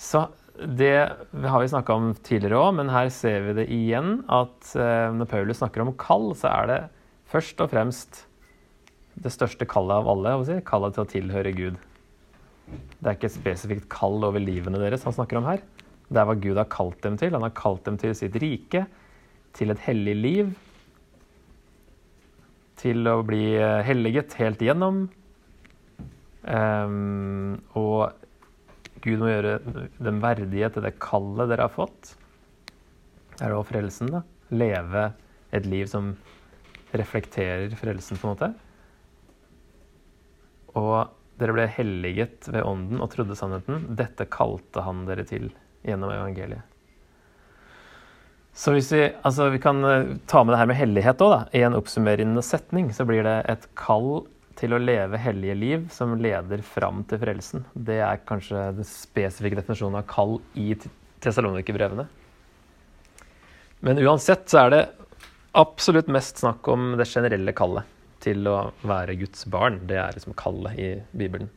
Så 0.00 0.26
det 0.60 0.94
har 1.32 1.60
vi 1.60 1.68
snakka 1.72 1.96
om 1.96 2.14
tidligere 2.14 2.60
òg, 2.60 2.72
men 2.78 2.92
her 2.92 3.10
ser 3.14 3.44
vi 3.46 3.56
det 3.60 3.68
igjen 3.72 4.20
at 4.28 4.72
uh, 4.76 5.12
når 5.16 5.28
Paulus 5.30 5.60
snakker 5.60 5.84
om 5.84 5.94
kall, 6.00 6.32
så 6.36 6.50
er 6.52 6.70
det 6.70 6.80
først 7.30 7.60
og 7.62 7.70
fremst 7.72 8.24
det 9.20 9.32
største 9.32 9.66
kallet 9.68 10.00
av 10.00 10.08
alle, 10.08 10.60
kallet 10.66 10.96
til 10.96 11.04
å 11.04 11.10
tilhøre 11.10 11.52
Gud. 11.56 11.78
Det 13.00 13.06
er 13.06 13.16
ikke 13.16 13.30
et 13.30 13.36
spesifikt 13.36 13.86
kall 13.92 14.24
over 14.26 14.42
livene 14.42 14.80
deres 14.80 15.06
han 15.06 15.16
snakker 15.16 15.40
om 15.40 15.48
her. 15.48 15.62
Det 16.10 16.18
er 16.18 16.26
hva 16.26 16.36
Gud 16.42 16.58
har 16.58 16.68
kalt 16.72 16.98
dem 17.04 17.16
til. 17.20 17.34
Han 17.36 17.46
har 17.46 17.54
kalt 17.56 17.84
dem 17.86 17.96
til 18.00 18.14
sitt 18.18 18.36
rike, 18.42 18.84
til 19.56 19.72
et 19.72 19.82
hellig 19.86 20.16
liv, 20.18 20.50
til 22.80 23.06
å 23.10 23.20
bli 23.26 23.44
eh, 23.58 23.80
helliget 23.86 24.34
helt 24.40 24.62
igjennom. 24.64 25.04
Um, 26.40 27.60
og 27.76 28.16
Gud 29.04 29.20
må 29.20 29.28
gjøre 29.28 29.58
dem 30.00 30.20
verdige 30.22 30.70
til 30.72 30.86
det 30.86 30.96
kallet 31.02 31.50
dere 31.52 31.68
har 31.68 31.74
fått. 31.74 32.14
Det 33.36 33.44
er 33.46 33.56
òg 33.56 33.66
frelsen, 33.68 34.10
da. 34.12 34.24
Leve 34.52 35.06
et 35.56 35.68
liv 35.68 35.86
som 35.90 36.14
reflekterer 36.96 37.72
frelsen, 37.78 38.18
på 38.18 38.28
en 38.28 38.34
måte. 38.34 38.50
Og 40.80 41.19
dere 41.40 41.54
ble 41.56 41.66
helliget 41.72 42.48
ved 42.50 42.64
ånden 42.66 43.00
og 43.02 43.10
trodde 43.12 43.36
sannheten. 43.38 43.86
Dette 43.98 44.28
kalte 44.30 44.84
han 44.84 45.06
dere 45.08 45.24
til 45.28 45.48
gjennom 45.86 46.12
evangeliet. 46.12 46.66
Så 48.52 48.74
hvis 48.74 48.90
vi, 48.92 49.04
altså 49.24 49.46
vi 49.54 49.60
kan 49.62 49.78
eh, 49.86 50.16
ta 50.28 50.42
med 50.44 50.52
det 50.52 50.58
her 50.60 50.68
med 50.68 50.78
hellighet 50.80 51.22
òg, 51.24 51.36
i 51.56 51.62
en 51.64 51.76
oppsummerende 51.78 52.42
setning, 52.44 52.90
så 52.92 53.06
blir 53.08 53.22
det 53.24 53.36
et 53.48 53.68
kall 53.78 54.24
til 54.60 54.74
å 54.76 54.80
leve 54.82 55.20
hellige 55.22 55.56
liv 55.56 55.86
som 55.94 56.16
leder 56.20 56.60
fram 56.66 57.04
til 57.08 57.22
frelsen. 57.22 57.64
Det 57.72 58.00
er 58.04 58.24
kanskje 58.28 58.66
den 58.76 58.88
spesifikke 58.88 59.60
definisjonen 59.62 60.02
av 60.02 60.08
kall 60.10 60.40
i 60.58 60.74
Tessalonikerbrevene. 61.22 62.08
Men 63.86 64.02
uansett 64.02 64.50
så 64.50 64.66
er 64.66 64.74
det 64.74 64.82
absolutt 65.56 66.10
mest 66.12 66.42
snakk 66.42 66.68
om 66.68 66.92
det 67.00 67.08
generelle 67.08 67.54
kallet 67.56 67.99
til 68.22 68.46
å 68.50 68.70
være 68.86 69.16
Guds 69.20 69.46
barn. 69.50 69.80
Det 69.88 69.98
er 70.00 70.14
liksom 70.16 70.36
kallet 70.38 70.78
i 70.78 70.90
Bibelen. 71.16 71.50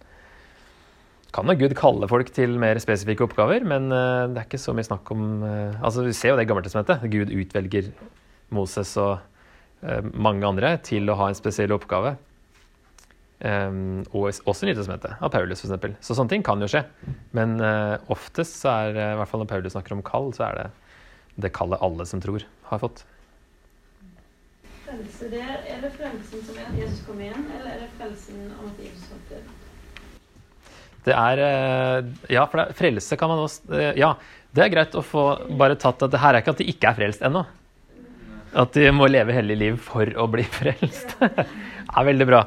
kan 1.34 1.50
jo 1.50 1.56
Gud 1.58 1.74
kalle 1.74 2.10
folk 2.10 2.30
til 2.34 2.60
mer 2.62 2.78
spesifikke 2.82 3.26
oppgaver, 3.26 3.66
men 3.66 3.92
eh, 3.92 4.28
det 4.30 4.42
er 4.42 4.48
ikke 4.48 4.62
så 4.62 4.76
mye 4.76 4.86
snakk 4.86 5.10
om 5.16 5.44
eh, 5.44 5.80
Altså, 5.82 6.04
Vi 6.06 6.14
ser 6.14 6.34
jo 6.34 6.38
det 6.38 6.46
i 6.46 6.52
Gammeltestamentet. 6.52 7.08
Gud 7.10 7.34
utvelger 7.34 7.90
Moses 8.54 8.92
og 9.02 9.18
eh, 9.82 10.04
mange 10.14 10.46
andre 10.46 10.76
til 10.86 11.10
å 11.10 11.18
ha 11.18 11.32
en 11.32 11.40
spesiell 11.40 11.74
oppgave. 11.74 12.16
Um, 13.44 14.06
og 14.16 14.30
også 14.48 14.70
Nytestamentet, 14.70 15.18
av 15.20 15.32
Paulus 15.34 15.66
f.eks. 15.66 15.98
Så 16.00 16.16
sånne 16.16 16.32
ting 16.32 16.46
kan 16.48 16.62
jo 16.64 16.70
skje. 16.72 16.86
Men 17.36 17.58
oftest 18.14 18.62
så 18.62 18.70
er 18.72 18.94
i 18.94 19.08
hvert 19.20 19.28
fall 19.28 19.44
når 19.44 19.50
Paulus 19.50 19.74
snakker 19.76 19.98
om 19.98 20.06
kall, 20.06 20.30
så 20.38 20.46
er 20.48 20.62
det 20.62 20.68
det 21.44 21.52
kallet 21.52 21.82
alle 21.84 22.06
som 22.08 22.22
tror, 22.24 22.46
har 22.70 22.80
fått. 22.80 23.04
Frelse 24.94 25.28
der, 25.32 25.54
er 25.66 25.80
det 25.82 25.90
frelsen 25.96 26.42
som 26.46 26.58
er 26.60 26.68
at 26.70 26.76
Jesus 26.78 27.00
kom 27.08 27.22
igjen, 27.22 27.46
eller 27.58 27.72
er 27.72 27.80
det 27.82 27.90
frelsen 27.98 28.44
om 28.60 28.68
at 28.70 28.82
Jesus 28.84 29.08
holdt 29.10 29.32
død? 29.32 29.48
Det 31.04 31.16
er 31.18 31.40
Ja, 32.32 32.46
for 32.46 32.62
det, 32.62 32.76
frelse 32.78 33.18
kan 33.18 33.32
man 33.32 33.42
også 33.44 33.82
Ja, 33.98 34.14
det 34.54 34.64
er 34.64 34.70
greit 34.70 34.94
å 34.96 35.02
få 35.02 35.24
bare 35.58 35.80
tatt 35.82 36.06
at 36.06 36.14
det 36.14 36.22
her 36.22 36.36
er 36.36 36.44
ikke 36.44 36.54
at 36.54 36.62
de 36.62 36.68
ikke 36.70 36.92
er 36.92 37.00
frelst 37.00 37.26
ennå. 37.26 37.42
At 38.54 38.78
de 38.78 38.92
må 38.94 39.10
leve 39.10 39.34
hellig 39.34 39.58
liv 39.58 39.80
for 39.82 40.06
å 40.14 40.28
bli 40.30 40.46
frelst. 40.60 41.16
det 41.18 41.34
er 41.42 42.08
veldig 42.12 42.28
bra. 42.30 42.44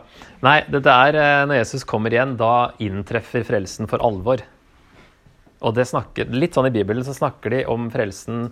Nei, 0.46 0.60
dette 0.70 0.94
er 1.08 1.48
når 1.50 1.64
Jesus 1.64 1.82
kommer 1.88 2.14
igjen, 2.14 2.36
da 2.38 2.70
inntreffer 2.78 3.42
frelsen 3.48 3.90
for 3.90 4.06
alvor. 4.06 4.44
Og 5.66 5.74
det 5.74 5.88
snakker, 5.90 6.30
litt 6.30 6.54
sånn 6.54 6.70
i 6.70 6.74
Bibelen 6.78 7.02
så 7.02 7.16
snakker 7.16 7.56
de 7.56 7.64
om 7.72 7.90
frelsen 7.90 8.46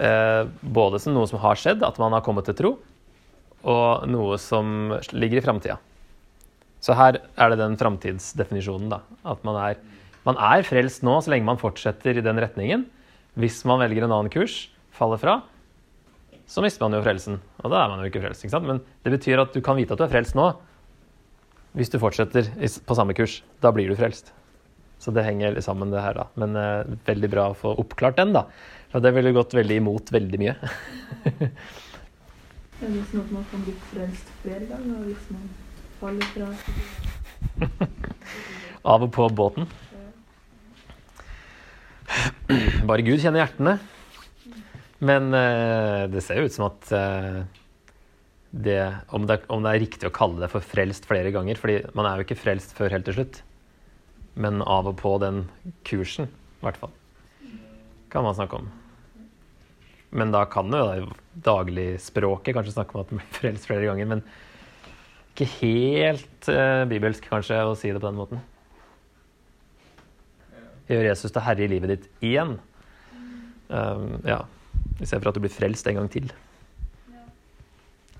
eh, 0.00 0.42
både 0.60 0.98
som 1.02 1.14
noe 1.14 1.30
som 1.30 1.38
har 1.44 1.60
skjedd, 1.60 1.86
at 1.86 2.02
man 2.02 2.16
har 2.16 2.24
kommet 2.26 2.48
til 2.50 2.58
tro, 2.58 2.72
og 3.66 4.06
noe 4.10 4.38
som 4.40 4.94
ligger 5.10 5.40
i 5.40 5.44
framtida. 5.44 5.76
Så 6.82 6.94
her 6.94 7.18
er 7.18 7.50
det 7.50 7.58
den 7.58 7.74
framtidsdefinisjonen, 7.80 8.92
da. 8.92 9.00
At 9.26 9.42
man 9.46 9.58
er, 9.58 9.80
man 10.28 10.38
er 10.38 10.62
frelst 10.66 11.02
nå 11.06 11.16
så 11.24 11.32
lenge 11.32 11.48
man 11.48 11.60
fortsetter 11.60 12.20
i 12.20 12.24
den 12.24 12.38
retningen. 12.42 12.86
Hvis 13.36 13.64
man 13.68 13.82
velger 13.82 14.06
en 14.06 14.14
annen 14.14 14.32
kurs, 14.32 14.68
faller 14.94 15.20
fra, 15.20 15.40
så 16.46 16.62
mister 16.62 16.86
man 16.86 16.94
jo 16.94 17.02
frelsen. 17.02 17.40
Og 17.64 17.72
da 17.72 17.82
er 17.82 17.90
man 17.90 18.00
jo 18.04 18.08
ikke 18.10 18.22
frelst. 18.22 18.44
ikke 18.44 18.54
sant? 18.54 18.68
Men 18.70 18.80
det 19.02 19.16
betyr 19.16 19.42
at 19.42 19.56
du 19.56 19.60
kan 19.64 19.78
vite 19.78 19.96
at 19.96 20.00
du 20.00 20.06
er 20.06 20.12
frelst 20.12 20.38
nå, 20.38 20.52
hvis 21.76 21.90
du 21.92 21.98
fortsetter 22.00 22.46
på 22.86 22.96
samme 22.96 23.16
kurs. 23.18 23.40
Da 23.60 23.72
blir 23.74 23.90
du 23.90 23.98
frelst. 23.98 24.30
Så 25.02 25.12
det 25.12 25.26
henger 25.26 25.58
sammen, 25.60 25.90
det 25.92 26.00
her, 26.00 26.16
da. 26.16 26.28
Men 26.40 26.56
eh, 26.56 26.94
veldig 27.08 27.28
bra 27.34 27.50
å 27.50 27.58
få 27.58 27.74
oppklart 27.82 28.16
den, 28.20 28.32
da. 28.36 28.46
For 28.92 29.04
det 29.04 29.12
ville 29.12 29.34
gått 29.36 29.52
veldig 29.58 29.82
imot 29.82 30.12
veldig 30.14 30.40
mye. 30.40 30.54
er 32.82 32.92
det 32.92 33.02
sånn 33.08 33.22
at 33.22 33.32
man 33.32 33.44
kan 33.50 33.62
bli 33.64 33.74
frelst 33.90 34.30
flere 34.42 34.66
ganger 34.68 35.04
hvis 35.06 35.28
man 35.32 35.46
faller 36.00 36.26
fra? 36.34 36.48
Av 38.92 39.02
og 39.06 39.12
på 39.16 39.28
båten. 39.32 39.68
Bare 42.86 43.04
Gud 43.06 43.22
kjenner 43.22 43.42
hjertene. 43.42 43.78
Men 45.06 45.32
uh, 45.34 46.04
det 46.08 46.22
ser 46.24 46.40
jo 46.40 46.48
ut 46.48 46.54
som 46.54 46.68
at 46.68 46.92
uh, 46.92 47.42
det 48.52 48.78
om, 49.12 49.26
det 49.28 49.42
om, 49.52 49.64
det 49.64 49.72
er 49.72 49.82
riktig 49.82 50.08
å 50.08 50.14
kalle 50.14 50.40
det 50.40 50.52
for 50.52 50.64
frelst 50.64 51.08
flere 51.08 51.32
ganger. 51.34 51.58
fordi 51.60 51.80
man 51.96 52.08
er 52.08 52.16
jo 52.16 52.28
ikke 52.28 52.40
frelst 52.40 52.76
før 52.76 52.94
helt 52.94 53.08
til 53.08 53.18
slutt. 53.18 53.42
Men 54.36 54.60
av 54.62 54.88
og 54.88 54.98
på 55.00 55.16
den 55.20 55.46
kursen, 55.88 56.28
i 56.60 56.64
hvert 56.64 56.80
fall, 56.80 56.92
kan 58.12 58.24
man 58.24 58.36
snakke 58.36 58.60
om. 58.60 58.68
Men 60.10 60.34
da 60.34 60.44
kan 60.50 60.70
jo 60.70 61.06
dagligspråket 61.44 62.54
kanskje 62.56 62.76
snakke 62.76 62.94
om 62.94 63.02
at 63.02 63.12
man 63.12 63.22
blir 63.22 63.38
frelst 63.40 63.66
flere 63.68 63.88
ganger. 63.88 64.06
Men 64.14 64.20
ikke 65.34 65.48
helt 65.58 66.42
uh, 66.48 66.84
bibelsk 66.88 67.26
kanskje 67.28 67.58
å 67.66 67.74
si 67.76 67.92
det 67.92 68.00
på 68.00 68.08
den 68.08 68.20
måten. 68.20 68.38
Gjør 70.86 71.08
Jesus 71.08 71.34
til 71.34 71.42
herre 71.42 71.64
i 71.66 71.70
livet 71.70 71.92
ditt 71.92 72.06
igjen. 72.24 72.52
Um, 73.68 74.20
ja. 74.24 74.44
For 75.02 75.28
at 75.28 75.36
du 75.36 75.42
blir 75.42 75.52
frelst 75.52 75.88
en 75.90 75.98
gang 75.98 76.08
til. 76.12 76.30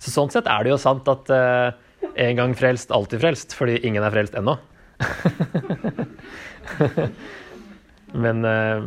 Så 0.03 0.11
sånn 0.13 0.33
sett 0.35 0.49
er 0.51 0.67
det 0.67 0.75
jo 0.75 0.83
sant 0.83 1.07
at 1.09 1.31
uh, 1.33 1.71
en 2.17 2.39
gang 2.39 2.55
frelst, 2.59 2.91
alltid 2.93 3.23
frelst, 3.23 3.55
fordi 3.57 3.79
ingen 3.87 4.05
er 4.05 4.13
frelst 4.13 4.35
ennå. 4.37 4.55
Men 8.27 8.45
uh, 8.45 8.83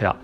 ja. 0.00 0.14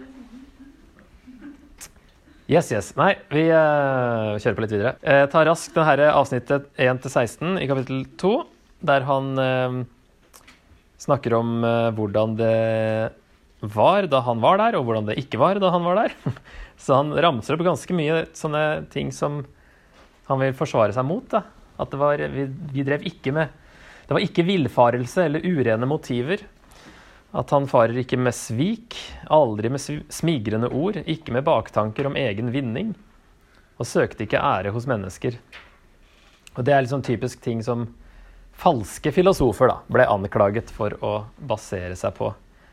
Yes, 2.51 2.67
yes. 2.75 2.89
Nei, 2.99 3.13
vi 3.31 3.45
uh, 3.47 4.35
kjører 4.43 4.57
på 4.57 4.63
litt 4.65 4.73
videre. 4.75 4.93
Jeg 5.07 5.29
tar 5.31 5.47
raskt 5.47 5.77
denne 5.77 6.09
avsnittet 6.11 6.67
1-16 6.83 7.61
i 7.63 7.69
kapittel 7.71 8.01
2, 8.19 8.31
der 8.91 9.07
han 9.07 9.29
snakker 10.99 11.37
om 11.39 11.63
hvordan 11.95 12.35
det 12.41 12.57
var 13.61 14.09
da 14.11 14.23
han 14.27 14.43
var 14.43 14.59
der, 14.59 14.81
og 14.81 14.89
hvordan 14.89 15.13
det 15.13 15.19
ikke 15.23 15.39
var 15.39 15.61
da 15.63 15.71
han 15.71 15.87
var 15.87 16.03
der. 16.03 16.17
Så 16.83 16.99
han 16.99 17.15
ramser 17.15 17.55
opp 17.55 17.63
ganske 17.69 17.95
mye 17.95 18.25
sånne 18.35 18.65
ting 18.91 19.15
som 19.15 19.45
han 20.27 20.43
vil 20.43 20.57
forsvare 20.57 20.97
seg 20.97 21.07
mot. 21.07 21.31
Da. 21.31 21.45
At 21.79 21.95
det 21.95 22.01
var, 22.01 22.27
vi, 22.35 22.49
vi 22.75 22.85
drev 22.87 23.07
ikke 23.09 23.33
med 23.37 23.55
Det 24.09 24.17
var 24.17 24.27
ikke 24.27 24.49
villfarelse 24.49 25.29
eller 25.29 25.47
urene 25.47 25.87
motiver. 25.87 26.43
At 27.31 27.53
han 27.55 27.69
farer 27.71 27.95
ikke 28.03 28.19
med 28.19 28.35
svik, 28.35 28.97
aldri 29.31 29.71
med 29.71 29.83
smigrende 30.11 30.71
ord, 30.75 30.99
ikke 31.07 31.35
med 31.37 31.47
baktanker 31.47 32.09
om 32.09 32.19
egen 32.19 32.51
vinning. 32.51 32.95
Og 33.79 33.87
søkte 33.87 34.27
ikke 34.27 34.43
ære 34.43 34.73
hos 34.75 34.89
mennesker. 34.91 35.39
Og 36.57 36.65
Det 36.65 36.75
er 36.75 36.83
liksom 36.83 37.05
typisk 37.07 37.41
ting 37.41 37.63
som 37.63 37.87
falske 38.61 39.13
filosofer 39.15 39.71
da, 39.71 39.77
ble 39.89 40.09
anklaget 40.11 40.73
for 40.75 40.97
å 41.07 41.13
basere 41.39 41.97
seg 41.97 42.17
på. 42.19 42.33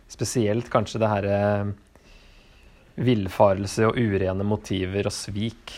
Spesielt 0.10 0.72
kanskje 0.74 1.00
det 1.04 1.12
herre 1.12 1.38
eh, 1.38 1.70
villfarelse 2.98 3.88
og 3.88 4.00
urene 4.00 4.48
motiver 4.48 5.08
og 5.08 5.14
svik. 5.16 5.76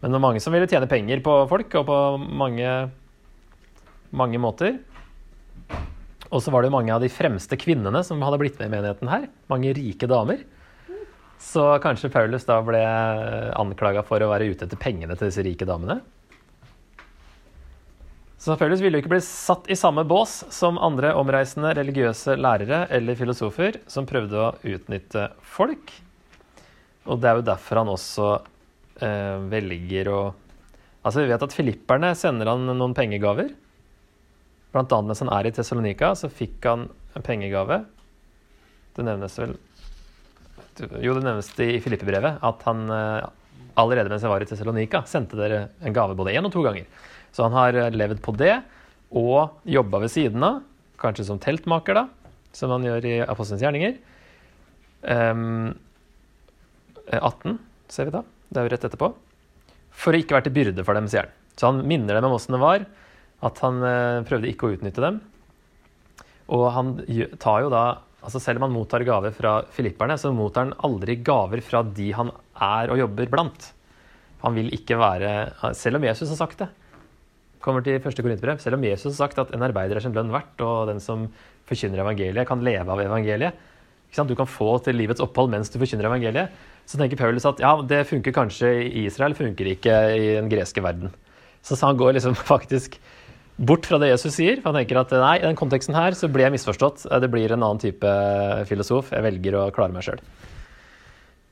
Men 0.00 0.10
det 0.10 0.16
var 0.16 0.24
mange 0.24 0.42
som 0.42 0.54
ville 0.54 0.68
tjene 0.70 0.88
penger 0.90 1.20
på 1.22 1.34
folk, 1.50 1.74
og 1.80 1.86
på 1.88 1.98
mange, 2.18 2.74
mange 4.14 4.40
måter. 4.40 4.78
Og 6.28 6.42
så 6.44 6.52
var 6.52 6.64
det 6.64 6.72
mange 6.74 6.92
av 6.92 7.00
de 7.00 7.08
fremste 7.12 7.56
kvinnene 7.60 8.02
som 8.04 8.20
hadde 8.24 8.40
blitt 8.40 8.58
med 8.60 8.68
i 8.68 8.74
menigheten 8.76 9.08
her. 9.08 9.26
Mange 9.48 9.72
rike 9.76 10.08
damer. 10.10 10.44
Så 11.40 11.64
kanskje 11.82 12.10
Paulus 12.12 12.44
da 12.48 12.58
ble 12.66 12.82
anklaga 13.56 14.02
for 14.04 14.20
å 14.20 14.30
være 14.32 14.50
ute 14.50 14.66
etter 14.66 14.80
pengene 14.80 15.16
til 15.16 15.30
disse 15.30 15.44
rike 15.46 15.68
damene. 15.68 16.00
Så 18.38 18.54
Paulus 18.58 18.82
ville 18.82 18.98
jo 18.98 19.02
ikke 19.02 19.16
bli 19.16 19.22
satt 19.24 19.66
i 19.70 19.76
samme 19.78 20.04
bås 20.06 20.44
som 20.54 20.78
andre 20.78 21.10
omreisende 21.18 21.72
religiøse 21.74 22.36
lærere 22.38 22.84
eller 22.94 23.18
filosofer 23.18 23.80
som 23.90 24.06
prøvde 24.06 24.38
å 24.38 24.52
utnytte 24.62 25.24
folk. 25.42 25.90
Og 27.08 27.18
det 27.18 27.30
er 27.30 27.40
jo 27.40 27.48
derfor 27.48 27.80
han 27.82 27.90
også 27.94 28.28
eh, 29.02 29.38
velger 29.50 30.12
å 30.12 30.20
Altså, 31.08 31.22
vi 31.22 31.30
vet 31.30 31.44
at 31.46 31.54
filipperne 31.54 32.08
sender 32.18 32.50
han 32.50 32.66
noen 32.68 32.92
pengegaver. 32.92 33.52
Blant 34.74 34.92
annet 34.92 35.10
mens 35.10 35.22
han 35.24 35.32
er 35.32 35.48
i 35.48 35.54
Tessalonika, 35.54 36.12
så 36.18 36.30
fikk 36.32 36.66
han 36.68 36.86
en 37.16 37.24
pengegave. 37.24 37.82
Det 38.96 39.06
nevnes 39.06 39.38
vel 39.40 39.56
Jo, 40.78 41.14
det 41.16 41.24
nevnes 41.24 41.48
det 41.58 41.68
i 41.74 41.80
Filippebrevet 41.82 42.42
at 42.46 42.64
han 42.68 42.84
eh, 42.94 43.28
allerede 43.78 44.10
mens 44.12 44.22
jeg 44.22 44.30
var 44.30 44.42
i 44.42 44.48
Tessalonika, 44.48 45.02
sendte 45.10 45.38
dere 45.38 45.68
en 45.82 45.94
gave 45.94 46.16
både 46.18 46.34
én 46.36 46.46
og 46.46 46.52
to 46.54 46.62
ganger. 46.66 46.86
Så 47.34 47.46
han 47.46 47.56
har 47.56 47.78
eh, 47.78 47.94
levd 47.94 48.22
på 48.24 48.34
det 48.38 48.60
og 49.08 49.64
jobba 49.64 50.02
ved 50.04 50.12
siden 50.12 50.44
av, 50.44 50.60
kanskje 51.00 51.26
som 51.30 51.40
teltmaker, 51.40 51.96
da, 51.96 52.04
som 52.52 52.74
han 52.74 52.84
gjør 52.84 53.06
i 53.08 53.14
Apostelens 53.24 53.64
gjerninger. 53.64 53.96
Um, 55.02 55.72
ehm, 57.14 57.22
18 57.22 57.54
eh, 57.54 57.58
ser 57.88 58.08
vi 58.08 58.16
da. 58.18 58.22
Det 58.48 58.60
er 58.60 58.66
jo 58.66 58.72
rett 58.74 58.86
etterpå. 58.88 59.10
For 59.98 60.14
å 60.14 60.20
ikke 60.20 60.36
være 60.36 60.48
til 60.48 60.56
byrde 60.58 60.84
for 60.86 60.98
dem, 60.98 61.08
sier 61.10 61.26
han. 61.26 61.36
Så 61.58 61.70
han 61.70 61.80
minner 61.88 62.18
dem 62.18 62.28
om 62.28 62.36
åssen 62.36 62.54
det 62.54 62.62
var, 62.62 62.84
at 63.46 63.62
han 63.62 63.80
uh, 63.84 64.26
prøvde 64.26 64.50
ikke 64.50 64.68
å 64.68 64.76
utnytte 64.76 65.04
dem. 65.04 65.20
Og 66.54 66.64
han 66.74 66.94
tar 67.40 67.64
jo 67.66 67.72
da 67.72 67.86
altså 68.18 68.40
Selv 68.42 68.58
om 68.58 68.64
han 68.66 68.74
mottar 68.74 69.04
gaver 69.06 69.30
fra 69.30 69.52
filipperne, 69.70 70.16
så 70.18 70.32
mottar 70.34 70.64
han 70.66 70.72
aldri 70.84 71.14
gaver 71.22 71.60
fra 71.62 71.84
de 71.86 72.08
han 72.16 72.32
er 72.58 72.90
og 72.90 72.98
jobber 72.98 73.30
blant. 73.30 73.68
Han 74.42 74.56
vil 74.58 74.72
ikke 74.74 74.98
være 74.98 75.30
Selv 75.78 76.00
om 76.00 76.06
Jesus 76.08 76.32
har 76.34 76.40
sagt 76.40 76.64
det, 76.64 76.66
kommer 77.62 77.84
til 77.86 78.00
første 78.02 78.22
korinterbrev, 78.22 78.58
selv 78.62 78.78
om 78.78 78.84
Jesus 78.86 79.12
har 79.12 79.28
sagt 79.28 79.38
at 79.42 79.54
en 79.54 79.64
arbeider 79.66 79.98
er 79.98 80.04
sin 80.04 80.14
lønn 80.14 80.32
verdt, 80.34 80.60
og 80.66 80.90
den 80.90 81.00
som 81.02 81.28
forkynner 81.68 82.02
evangeliet, 82.02 82.46
kan 82.48 82.62
leve 82.64 82.90
av 82.90 83.02
evangeliet 83.02 83.54
Du 84.26 84.34
kan 84.34 84.50
få 84.50 84.78
til 84.82 84.98
livets 84.98 85.22
opphold 85.22 85.50
mens 85.54 85.70
du 85.70 85.78
forkynner 85.78 86.10
evangeliet. 86.10 86.50
Så 86.88 86.98
tenker 86.98 87.20
Paulus 87.20 87.46
at 87.46 87.60
ja, 87.60 87.74
det 87.82 88.06
funker 88.08 88.32
kanskje 88.32 88.72
i 88.88 89.04
Israel, 89.06 89.34
funker 89.34 89.66
ikke 89.74 89.94
i 90.16 90.28
den 90.38 90.48
greske 90.48 90.82
verden. 90.82 91.12
Så 91.62 91.76
han 91.84 91.98
går 91.98 92.16
liksom 92.16 92.34
faktisk 92.52 92.98
bort 93.58 93.86
fra 93.88 93.98
det 94.00 94.12
Jesus 94.12 94.36
sier. 94.38 94.60
For 94.62 94.70
han 94.72 94.80
tenker 94.80 95.00
at 95.00 95.14
nei, 95.18 95.36
i 95.40 95.46
den 95.46 95.58
konteksten 95.58 95.96
her 95.98 96.16
så 96.16 96.30
blir 96.30 96.46
jeg 96.46 96.54
misforstått. 96.56 97.06
Det 97.10 97.30
blir 97.32 97.52
en 97.54 97.62
annen 97.62 97.82
type 97.82 98.12
filosof. 98.70 99.12
Jeg 99.14 99.26
velger 99.26 99.58
å 99.58 99.68
klare 99.74 99.94
meg 99.94 100.06
sjøl. 100.06 100.22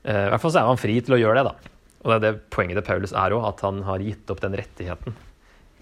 Eh, 0.07 0.25
I 0.27 0.29
hvert 0.31 0.43
fall 0.43 0.53
så 0.55 0.61
er 0.61 0.69
han 0.69 0.79
fri 0.79 0.99
til 1.03 1.17
å 1.17 1.21
gjøre 1.21 1.41
det, 1.43 1.51
da. 1.51 1.73
Og 2.03 2.11
det 2.11 2.17
er 2.17 2.25
det 2.27 2.43
poenget 2.53 2.77
til 2.79 2.85
Paulus 2.87 3.11
er 3.11 3.35
òg, 3.35 3.47
at 3.49 3.63
han 3.65 3.81
har 3.87 4.03
gitt 4.05 4.29
opp 4.31 4.43
den 4.43 4.55
rettigheten. 4.61 5.17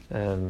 Eh, 0.09 0.47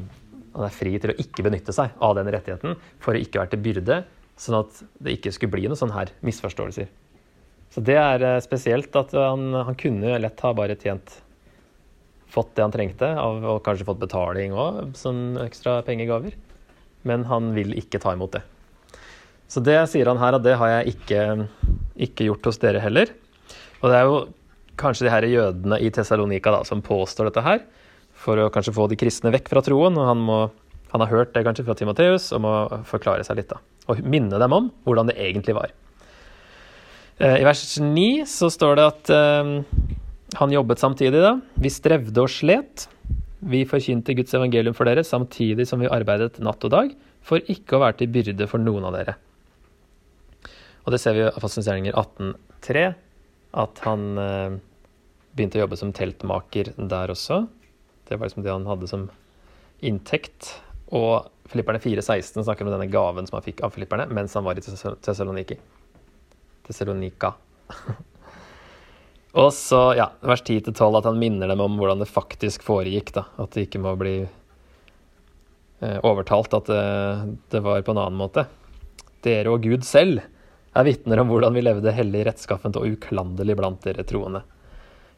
Han 0.56 0.64
er 0.64 0.72
fri 0.72 0.94
til 1.04 1.12
å 1.12 1.18
ikke 1.20 1.44
benytte 1.44 1.74
seg 1.76 1.92
av 2.00 2.14
den 2.16 2.30
rettigheten 2.32 2.78
for 3.04 3.12
å 3.12 3.20
ikke 3.20 3.42
være 3.42 3.52
til 3.52 3.60
byrde, 3.60 3.98
sånn 4.40 4.62
at 4.62 4.78
det 5.04 5.18
ikke 5.18 5.34
skulle 5.36 5.52
bli 5.52 5.66
noen 5.68 5.76
sånne 5.76 5.98
her 5.98 6.14
misforståelser. 6.24 6.88
Så 7.76 7.84
det 7.84 7.98
er 8.00 8.24
eh, 8.24 8.40
spesielt 8.40 8.96
at 8.96 9.12
han, 9.12 9.50
han 9.68 9.76
kunne 9.76 10.16
lett 10.24 10.40
ha 10.48 10.54
bare 10.56 10.78
tjent 10.80 11.18
Fått 12.34 12.56
det 12.58 12.66
han 12.66 12.74
trengte, 12.74 13.12
og 13.22 13.62
kanskje 13.66 13.88
fått 13.88 14.02
betaling 14.02 14.56
òg, 14.58 14.96
sånn 14.98 15.38
ekstra 15.46 15.80
pengegaver. 15.88 16.36
Men 17.06 17.28
han 17.30 17.52
vil 17.56 17.76
ikke 17.78 18.02
ta 18.02 18.16
imot 18.16 18.34
det. 18.36 18.42
Så 19.48 19.62
det 19.62 19.78
sier 19.92 20.10
han 20.10 20.20
her 20.20 20.38
at 20.38 20.44
det 20.44 20.56
har 20.58 20.72
jeg 20.72 20.96
ikke, 20.96 21.22
ikke 22.08 22.28
gjort 22.32 22.50
hos 22.50 22.60
dere 22.64 22.82
heller. 22.82 23.12
Og 23.82 23.92
det 23.92 24.00
er 24.00 24.10
jo 24.10 24.20
kanskje 24.80 25.06
de 25.06 25.14
her 25.14 25.28
jødene 25.30 25.80
i 25.84 25.92
Tessalonika 25.94 26.52
da, 26.52 26.64
som 26.68 26.84
påstår 26.84 27.30
dette 27.30 27.46
her, 27.46 27.62
for 28.26 28.42
å 28.42 28.50
kanskje 28.54 28.74
få 28.76 28.88
de 28.90 28.98
kristne 29.00 29.32
vekk 29.36 29.52
fra 29.54 29.64
troen. 29.66 29.98
Og 30.02 30.10
han, 30.10 30.24
må, 30.26 30.40
han 30.92 31.06
har 31.06 31.14
hørt 31.14 31.36
det 31.36 31.46
kanskje 31.46 31.68
fra 31.68 31.78
Timoteus 31.78 32.32
og 32.36 32.44
må 32.46 32.56
forklare 32.90 33.26
seg 33.28 33.40
litt. 33.40 33.54
da, 33.54 33.62
Og 33.92 34.02
minne 34.02 34.42
dem 34.42 34.58
om 34.58 34.72
hvordan 34.88 35.12
det 35.12 35.20
egentlig 35.22 35.58
var. 35.58 35.76
Eh, 37.20 37.38
I 37.44 37.46
vers 37.48 37.64
9 37.80 38.26
så 38.28 38.50
står 38.52 38.80
det 38.80 38.90
at 38.90 39.14
eh, 39.14 39.54
han 40.34 40.52
jobbet 40.52 40.82
samtidig, 40.82 41.22
da. 41.22 41.36
Vi 41.62 41.70
strevde 41.72 42.24
og 42.24 42.32
slet. 42.32 42.88
Vi 43.46 43.62
forkynte 43.70 44.16
Guds 44.18 44.34
evangelium 44.34 44.76
for 44.76 44.90
dere 44.90 45.04
samtidig 45.06 45.68
som 45.70 45.84
vi 45.84 45.92
arbeidet 45.92 46.40
natt 46.44 46.64
og 46.66 46.74
dag, 46.74 46.96
for 47.26 47.42
ikke 47.52 47.78
å 47.78 47.84
være 47.84 48.00
til 48.02 48.12
byrde 48.14 48.48
for 48.50 48.62
noen 48.62 48.88
av 48.90 48.96
dere. 48.98 49.16
Og 50.86 50.94
det 50.94 51.02
ser 51.02 51.18
vi 51.18 51.24
i 51.24 51.30
Apostelens 51.30 51.70
gjerninger 51.70 51.98
18.3, 51.98 52.86
at 53.62 53.84
han 53.86 54.08
eh, 54.22 54.58
begynte 55.38 55.60
å 55.60 55.64
jobbe 55.66 55.80
som 55.80 55.94
teltmaker 55.96 56.74
der 56.78 57.14
også. 57.14 57.44
Det 58.06 58.18
var 58.18 58.30
liksom 58.30 58.46
det 58.46 58.54
han 58.54 58.68
hadde 58.70 58.90
som 58.90 59.08
inntekt. 59.86 60.52
Og 60.94 61.30
Filipperne 61.50 61.82
4.16 61.82 62.46
snakker 62.46 62.66
om 62.66 62.74
denne 62.74 62.90
gaven 62.90 63.30
som 63.30 63.38
han 63.38 63.46
fikk 63.46 63.62
av 63.66 63.74
filipperne 63.76 64.08
mens 64.14 64.34
han 64.38 64.46
var 64.46 64.58
i 64.58 64.66
Tessal- 64.66 64.98
Tessaloniki. 65.06 65.58
Tessalonika. 66.66 67.36
Og 69.36 69.52
så, 69.52 69.80
ja, 69.98 70.10
vers 70.24 70.44
10-12, 70.44 70.98
at 70.98 71.08
han 71.10 71.20
minner 71.20 71.50
dem 71.52 71.60
om 71.64 71.76
hvordan 71.80 72.00
det 72.00 72.08
faktisk 72.08 72.64
foregikk. 72.64 73.12
da, 73.18 73.26
At 73.42 73.52
det 73.56 73.66
ikke 73.68 73.82
må 73.84 73.92
bli 74.00 74.16
eh, 74.24 75.98
overtalt 76.08 76.56
at 76.56 76.72
det, 76.72 76.86
det 77.52 77.64
var 77.66 77.84
på 77.84 77.92
en 77.92 78.00
annen 78.06 78.22
måte. 78.22 78.46
Dere 79.26 79.52
og 79.52 79.66
Gud 79.66 79.84
selv 79.84 80.24
er 80.76 80.88
vitner 80.88 81.20
om 81.20 81.32
hvordan 81.32 81.56
vi 81.56 81.64
levde 81.66 81.94
hellig, 81.96 82.24
rettskaffent 82.28 82.80
og 82.80 82.88
uklanderlig 82.96 83.58
blant 83.60 83.84
dere 83.84 84.06
troende. 84.08 84.44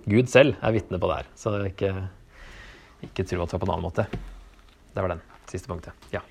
Gud 0.07 0.29
selv 0.31 0.57
er 0.63 0.73
vitne 0.73 0.99
på 1.01 1.09
det 1.11 1.19
her, 1.19 1.29
så 1.37 1.53
ikke, 1.67 1.91
ikke 3.09 3.25
tro 3.27 3.43
at 3.43 3.51
det 3.51 3.57
var 3.57 3.61
på 3.61 3.67
en 3.67 3.73
annen 3.75 3.85
måte. 3.85 4.07
Det 4.93 5.03
var 5.03 5.13
den 5.13 5.23
siste 5.51 5.69
punktet. 5.69 6.09
Ja. 6.13 6.23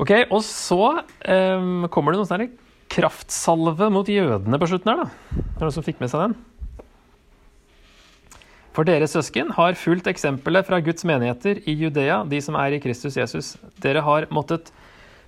Ok, 0.00 0.14
og 0.30 0.40
så 0.46 1.02
em, 1.28 1.88
kommer 1.92 2.14
det 2.14 2.20
noen 2.20 2.28
sånne 2.30 2.48
kraftsalve 2.90 3.90
mot 3.92 4.08
jødene 4.10 4.58
på 4.58 4.68
slutten 4.70 4.90
her, 4.92 5.04
da. 5.04 5.36
Er 5.36 5.52
det 5.58 5.66
noen 5.66 5.76
som 5.76 5.86
fikk 5.86 6.00
med 6.02 6.10
seg 6.12 6.24
den? 6.26 6.38
For 8.74 8.86
dere 8.86 9.08
søsken 9.10 9.50
har 9.56 9.78
fulgt 9.78 10.06
eksempelet 10.10 10.66
fra 10.68 10.78
Guds 10.84 11.04
menigheter 11.06 11.58
i 11.68 11.74
Judea, 11.74 12.22
de 12.26 12.38
som 12.42 12.58
er 12.58 12.76
i 12.76 12.82
Kristus 12.82 13.18
Jesus. 13.18 13.54
Dere 13.82 14.02
har 14.06 14.28
måttet 14.34 14.70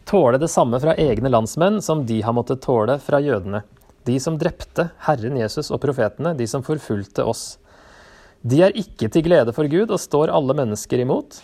tåle 0.09 0.39
det 0.39 0.51
samme 0.51 0.79
fra 0.83 0.95
egne 0.99 1.31
landsmenn 1.31 1.81
som 1.83 2.05
de 2.07 2.21
har 2.23 2.35
måttet 2.37 2.63
tåle 2.63 2.99
fra 3.03 3.21
jødene. 3.23 3.63
De 4.07 4.19
som 4.23 4.39
drepte 4.39 4.89
Herren 5.07 5.39
Jesus 5.39 5.71
og 5.71 5.83
profetene, 5.83 6.35
de 6.39 6.47
som 6.51 6.65
forfulgte 6.67 7.27
oss. 7.27 7.57
De 8.43 8.63
er 8.67 8.75
ikke 8.79 9.11
til 9.13 9.27
glede 9.27 9.55
for 9.55 9.71
Gud 9.71 9.91
og 9.91 10.03
står 10.03 10.33
alle 10.35 10.57
mennesker 10.59 11.03
imot, 11.05 11.39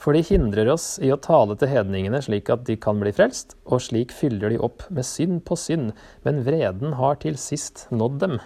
for 0.00 0.16
de 0.16 0.22
hindrer 0.24 0.70
oss 0.72 0.94
i 1.04 1.10
å 1.12 1.18
tale 1.20 1.58
til 1.60 1.68
hedningene 1.68 2.22
slik 2.24 2.48
at 2.52 2.64
de 2.64 2.78
kan 2.80 3.02
bli 3.02 3.12
frelst, 3.12 3.52
og 3.68 3.82
slik 3.84 4.14
fyller 4.16 4.54
de 4.54 4.60
opp 4.64 4.86
med 4.88 5.04
synd 5.04 5.42
på 5.44 5.58
synd, 5.60 5.92
men 6.24 6.40
vreden 6.46 6.96
har 6.96 7.20
til 7.20 7.36
sist 7.40 7.84
nådd 7.92 8.16
dem. 8.22 8.38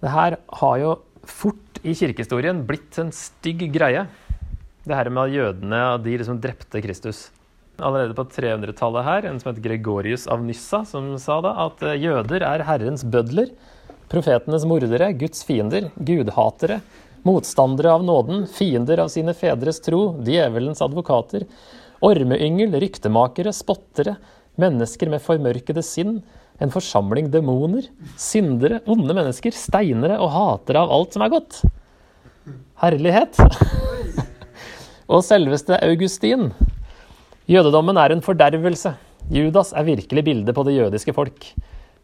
Det 0.00 0.12
her 0.14 0.38
har 0.62 0.76
jo 0.80 0.94
fort 1.26 1.82
i 1.82 1.96
kirkehistorien 1.96 2.62
blitt 2.68 3.00
en 3.02 3.10
stygg 3.14 3.66
greie. 3.74 4.06
Det 4.86 4.96
her 4.96 5.10
med 5.10 5.26
at 5.26 5.34
jødene 5.34 5.82
de 6.04 6.16
liksom 6.22 6.38
drepte 6.40 6.80
Kristus. 6.84 7.26
Allerede 7.80 8.14
på 8.16 8.28
300-tallet 8.30 9.06
her, 9.06 9.26
en 9.26 9.42
som 9.42 9.50
heter 9.50 9.64
Gregorius 9.64 10.26
av 10.30 10.44
Nyssa, 10.44 10.84
som 10.88 11.12
sa 11.20 11.40
da 11.44 11.56
at 11.66 11.82
eh, 11.82 11.98
jøder 12.00 12.44
er 12.46 12.64
Herrens 12.68 13.02
bødler, 13.08 13.50
profetenes 14.12 14.66
mordere, 14.68 15.10
Guds 15.16 15.42
fiender, 15.48 15.88
gudhatere, 15.96 16.80
motstandere 17.26 17.92
av 17.92 18.04
nåden, 18.04 18.46
fiender 18.50 19.02
av 19.04 19.10
sine 19.12 19.34
fedres 19.36 19.80
tro, 19.84 20.16
djevelens 20.24 20.82
advokater, 20.84 21.46
ormeyngel, 22.04 22.76
ryktemakere, 22.80 23.52
spottere, 23.54 24.16
mennesker 24.60 25.10
med 25.12 25.22
formørkede 25.24 25.82
sinn, 25.84 26.20
en 26.60 26.72
forsamling 26.72 27.30
demoner, 27.32 27.86
syndere, 28.20 28.82
onde 28.90 29.16
mennesker, 29.16 29.54
steinere 29.56 30.18
og 30.20 30.32
hatere 30.34 30.82
av 30.82 30.92
alt 30.96 31.16
som 31.16 31.24
er 31.24 31.32
godt. 31.32 31.60
Herlighet! 32.82 33.40
og 35.12 35.24
selveste 35.24 35.78
Augustin. 35.84 36.50
Jødedommen 37.50 37.98
er 37.98 38.14
en 38.14 38.24
fordervelse. 38.24 38.94
Judas 39.30 39.72
er 39.76 39.88
virkelig 39.88 40.24
bildet 40.26 40.56
på 40.56 40.64
det 40.66 40.76
jødiske 40.76 41.14
folk. 41.16 41.48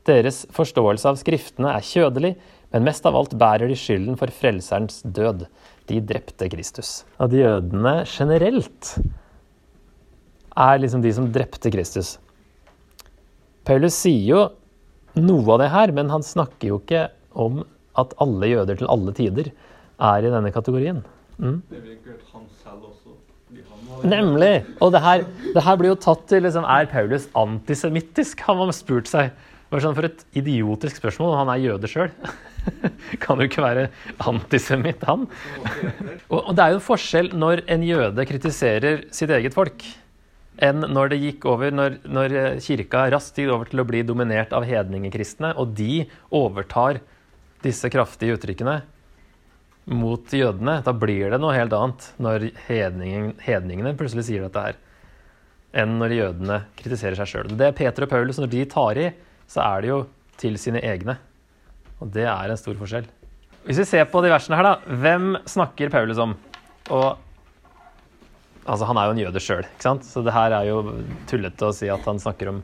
Deres 0.06 0.44
forståelse 0.54 1.10
av 1.10 1.18
skriftene 1.20 1.72
er 1.74 1.84
kjødelig, 1.84 2.36
men 2.76 2.84
mest 2.84 3.06
av 3.08 3.16
alt 3.16 3.32
bærer 3.40 3.70
de 3.70 3.76
skylden 3.78 4.18
for 4.20 4.28
frelserens 4.36 5.00
død. 5.00 5.46
De 5.88 6.00
drepte 6.04 6.48
Kristus. 6.52 7.06
At 7.22 7.32
jødene 7.32 8.02
generelt 8.10 8.90
er 10.52 10.80
liksom 10.82 11.00
de 11.00 11.12
som 11.16 11.30
drepte 11.32 11.70
Kristus. 11.72 12.16
Paulus 13.64 13.96
sier 13.96 14.26
jo 14.28 14.42
noe 15.16 15.54
av 15.54 15.62
det 15.62 15.70
her, 15.72 15.92
men 15.96 16.12
han 16.12 16.26
snakker 16.26 16.68
jo 16.68 16.80
ikke 16.82 17.06
om 17.32 17.62
at 17.96 18.12
alle 18.20 18.50
jøder 18.50 18.76
til 18.82 18.90
alle 18.92 19.14
tider 19.16 19.48
er 19.96 20.26
i 20.26 20.32
denne 20.34 20.52
kategorien. 20.52 21.00
Mm. 21.40 21.62
Det 21.70 21.80
ville 21.80 21.96
inkludert 21.96 22.34
han 22.34 22.44
selv 22.60 22.90
også. 22.90 23.14
Nemlig! 24.04 24.66
Og 24.84 24.92
det 24.92 25.00
her, 25.00 25.24
det 25.54 25.64
her 25.64 25.78
blir 25.80 25.94
jo 25.94 26.02
tatt 26.02 26.26
til 26.28 26.44
liksom, 26.44 26.66
Er 26.68 26.90
Paulus 26.90 27.30
antisemittisk? 27.32 28.42
Han 28.50 28.60
har 28.60 28.74
spurt 28.76 29.08
seg. 29.08 29.32
Det 29.32 29.78
var 29.78 29.86
sånn 29.86 29.96
For 29.96 30.10
et 30.10 30.26
idiotisk 30.36 31.00
spørsmål. 31.00 31.38
Han 31.40 31.54
er 31.54 31.64
jøde 31.64 31.88
sjøl. 31.90 32.12
kan 33.24 33.40
jo 33.40 33.46
ikke 33.48 33.64
være 33.64 33.86
antisemitt, 34.30 35.04
han. 35.08 35.26
Og, 36.32 36.50
det 36.56 36.64
er 36.64 36.74
jo 36.74 36.80
en 36.80 36.88
forskjell 36.88 37.30
når 37.36 37.64
en 37.72 37.86
jøde 37.86 38.26
kritiserer 38.28 39.06
sitt 39.14 39.32
eget 39.34 39.56
folk, 39.56 39.84
enn 40.62 40.86
når 40.88 41.12
det 41.12 41.18
gikk 41.20 41.44
over 41.52 41.74
Når, 41.74 41.98
når 42.08 42.32
eh, 42.32 42.60
kirka 42.64 43.02
raskt 43.12 43.36
gikk 43.36 43.50
over 43.52 43.68
til 43.68 43.82
å 43.82 43.88
bli 43.88 44.00
dominert 44.08 44.54
av 44.56 44.64
hedningekristne, 44.64 45.52
og 45.60 45.74
de 45.76 46.06
overtar 46.34 47.02
disse 47.64 47.90
kraftige 47.92 48.36
uttrykkene 48.36 48.80
mot 49.86 50.32
jødene, 50.32 50.80
da 50.82 50.92
blir 50.96 51.30
det 51.30 51.38
noe 51.38 51.54
helt 51.54 51.74
annet 51.76 52.08
når 52.22 52.48
hedningen, 52.66 53.36
hedningene 53.42 53.94
plutselig 53.98 54.26
sier 54.26 54.42
dette 54.42 54.64
her, 54.64 54.80
enn 55.76 55.94
når 56.00 56.16
jødene 56.16 56.58
kritiserer 56.78 57.18
seg 57.20 57.30
sjøl. 57.30 57.52
Det 57.54 57.68
er 57.68 57.76
Peter 57.76 58.06
og 58.06 58.10
Paulus, 58.10 58.40
når 58.42 58.50
de 58.50 58.64
tar 58.72 58.98
i, 58.98 59.10
så 59.46 59.62
er 59.62 59.84
det 59.84 59.92
jo 59.92 60.00
til 60.40 60.58
sine 60.60 60.82
egne. 60.84 61.18
Og 62.00 62.10
det 62.12 62.26
er 62.28 62.50
en 62.52 62.60
stor 62.60 62.76
forskjell. 62.78 63.06
Hvis 63.66 63.80
vi 63.82 63.86
ser 63.88 64.08
på 64.10 64.22
de 64.22 64.30
versene 64.30 64.58
her, 64.58 64.66
da. 64.68 64.96
Hvem 65.02 65.30
snakker 65.48 65.90
Paulus 65.90 66.20
om? 66.22 66.36
Og 66.94 67.22
Altså, 68.66 68.82
han 68.88 68.98
er 68.98 69.06
jo 69.06 69.14
en 69.14 69.20
jøde 69.20 69.40
sjøl, 69.42 69.62
ikke 69.62 69.84
sant? 69.84 70.06
Så 70.08 70.24
det 70.26 70.32
her 70.34 70.50
er 70.56 70.66
jo 70.66 70.80
tullete 71.30 71.68
å 71.68 71.74
si 71.74 71.86
at 71.92 72.02
han 72.08 72.18
snakker 72.18 72.50
om 72.50 72.56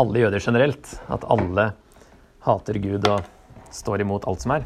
alle 0.00 0.22
jøder 0.22 0.40
generelt. 0.40 0.94
At 1.12 1.26
alle 1.28 1.66
hater 2.46 2.78
Gud 2.80 3.04
og 3.04 3.26
står 3.74 4.00
imot 4.06 4.24
alt 4.30 4.40
som 4.40 4.54
er. 4.56 4.64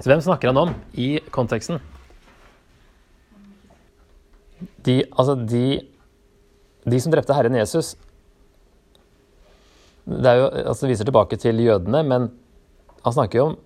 Så 0.00 0.08
hvem 0.08 0.24
snakker 0.24 0.52
han 0.52 0.62
om 0.62 0.72
i 0.96 1.18
konteksten? 1.34 1.82
De, 4.86 5.02
altså 5.12 5.36
de, 5.36 5.82
de 6.88 7.00
som 7.02 7.12
drepte 7.12 7.34
Herren 7.36 7.58
Jesus 7.58 7.90
Det 10.08 10.32
jo, 10.38 10.46
altså 10.70 10.88
viser 10.88 11.04
tilbake 11.04 11.36
til 11.42 11.60
jødene, 11.60 12.00
men 12.06 12.28
han 13.06 13.14
snakker 13.14 13.38
jo 13.38 13.44
om 13.52 13.58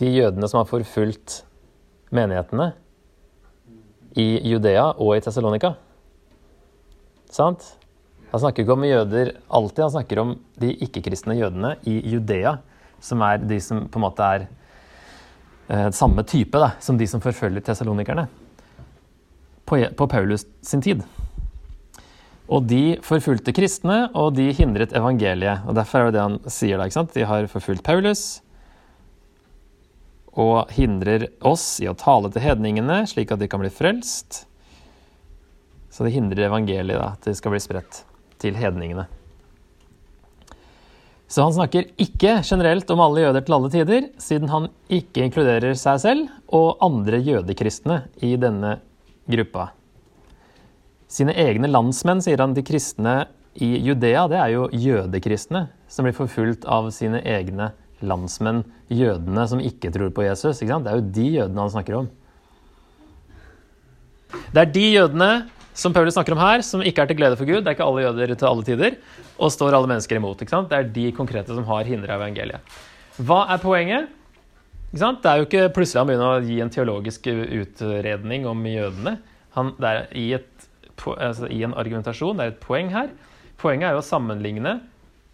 de 0.00 0.08
jødene 0.10 0.48
som 0.50 0.58
har 0.58 0.66
forfulgt 0.66 1.44
menighetene 2.10 2.72
i 4.18 4.40
Judea 4.50 4.88
og 4.96 5.12
i 5.14 5.20
Tessalonika. 5.22 5.76
Sant? 7.30 7.62
Han 8.32 8.42
snakker 8.42 8.64
ikke 8.64 8.74
om 8.74 8.86
jøder 8.88 9.32
alltid, 9.46 9.84
han 9.84 9.94
snakker 9.94 10.22
om 10.22 10.32
de 10.58 10.72
ikke-kristne 10.82 11.38
jødene 11.38 11.76
i 11.86 12.00
Judea, 12.10 12.56
som 12.98 13.22
er 13.26 13.38
de 13.38 13.60
som 13.62 13.84
på 13.86 14.00
en 14.00 14.06
måte 14.08 14.26
er 14.26 14.48
eh, 15.70 15.88
samme 15.94 16.26
type 16.26 16.58
da, 16.58 16.72
som 16.82 16.98
de 16.98 17.06
som 17.10 17.22
forfølger 17.22 17.62
tessalonikerne 17.70 18.26
på, 19.62 19.78
på 19.94 20.10
Paulus 20.10 20.48
sin 20.66 20.82
tid. 20.82 21.06
Og 22.50 22.66
de 22.66 22.98
forfulgte 23.06 23.54
kristne, 23.54 24.08
og 24.18 24.34
de 24.34 24.48
hindret 24.56 24.94
evangeliet. 24.96 25.62
Og 25.70 25.76
Derfor 25.78 26.00
er 26.00 26.10
det 26.10 26.16
det 26.18 26.24
han 26.24 26.38
sier 26.50 26.80
da. 26.80 26.88
ikke 26.88 26.98
sant? 26.98 27.14
De 27.14 27.26
har 27.26 27.50
forfulgt 27.50 27.86
Paulus. 27.86 28.42
og 30.40 30.70
hindrer 30.70 31.26
oss 31.42 31.80
i 31.82 31.88
å 31.90 31.94
tale 31.98 32.30
til 32.30 32.44
hedningene, 32.44 33.02
slik 33.10 33.32
at 33.34 33.40
de 33.40 33.48
kan 33.50 33.60
bli 33.60 33.68
frelst. 33.68 34.44
Så 35.90 36.06
det 36.06 36.12
hindrer 36.14 36.46
evangeliet, 36.46 37.00
da, 37.00 37.08
at 37.18 37.26
det 37.26 37.34
skal 37.36 37.50
bli 37.50 37.60
spredt 37.60 38.04
til 38.38 38.54
hedningene. 38.54 39.08
Så 41.30 41.42
han 41.42 41.54
snakker 41.54 41.90
ikke 42.00 42.40
generelt 42.46 42.88
om 42.94 43.02
alle 43.02 43.26
jøder 43.26 43.44
til 43.46 43.56
alle 43.58 43.72
tider, 43.74 44.06
siden 44.22 44.48
han 44.50 44.70
ikke 44.90 45.26
inkluderer 45.26 45.74
seg 45.78 46.00
selv 46.02 46.30
og 46.46 46.78
andre 46.82 47.20
jødekristne 47.22 48.00
i 48.22 48.32
denne 48.40 48.76
gruppa. 49.30 49.68
Sine 51.10 51.34
egne 51.34 51.70
landsmenn, 51.70 52.22
sier 52.22 52.38
han, 52.38 52.54
de 52.54 52.62
kristne 52.62 53.24
i 53.58 53.72
Judea, 53.82 54.28
det 54.30 54.38
er 54.38 54.52
jo 54.54 54.68
jødekristne 54.70 55.66
som 55.90 56.06
blir 56.06 56.14
forfulgt 56.14 56.66
av 56.70 56.86
sine 56.94 57.18
egne 57.26 57.72
landsmenn, 58.06 58.62
jødene 58.88 59.46
som 59.50 59.62
ikke 59.62 59.90
tror 59.92 60.12
på 60.14 60.24
Jesus. 60.28 60.62
Det 60.62 60.70
er 60.70 61.00
jo 61.00 61.08
de 61.18 61.26
jødene 61.34 61.64
han 61.64 61.72
snakker 61.74 61.98
om. 61.98 62.10
Det 64.54 64.62
er 64.62 64.70
de 64.70 64.84
jødene 64.94 65.30
som 65.80 65.94
Paulus 65.94 66.14
snakker 66.14 66.34
om 66.36 66.42
her, 66.42 66.62
som 66.66 66.82
ikke 66.84 67.02
er 67.02 67.10
til 67.10 67.18
glede 67.18 67.38
for 67.40 67.48
Gud. 67.48 67.62
Det 67.64 67.72
er 67.72 67.76
ikke 67.76 67.88
alle 67.88 68.04
jøder 68.04 68.34
til 68.34 68.48
alle 68.50 68.66
tider. 68.66 68.96
Og 69.40 69.52
står 69.54 69.74
alle 69.74 69.90
mennesker 69.90 70.18
imot. 70.18 70.42
Det 70.42 70.78
er 70.78 70.88
de 70.94 71.10
konkrete 71.16 71.56
som 71.56 71.66
har 71.66 71.88
hindra 71.88 72.18
evangeliet. 72.18 72.78
Hva 73.18 73.44
er 73.50 73.62
poenget? 73.62 74.10
Det 74.90 75.06
er 75.06 75.38
jo 75.38 75.46
ikke 75.46 75.68
plutselig 75.74 76.00
han 76.00 76.08
begynner 76.10 76.32
å 76.34 76.46
gi 76.46 76.56
en 76.62 76.72
teologisk 76.74 77.28
utredning 77.30 78.46
om 78.50 78.64
jødene. 78.66 79.18
Han, 79.54 79.72
det 79.78 79.90
er 79.90 80.08
i, 80.18 80.24
et, 80.34 80.49
altså 81.16 81.48
i 81.50 81.62
en 81.66 81.74
argumentasjon, 81.78 82.38
det 82.38 82.46
er 82.46 82.54
et 82.54 82.62
poeng 82.62 82.90
her. 82.94 83.10
Poenget 83.60 83.90
er 83.90 83.96
jo 83.96 84.02
å 84.02 84.06
sammenligne 84.06 84.78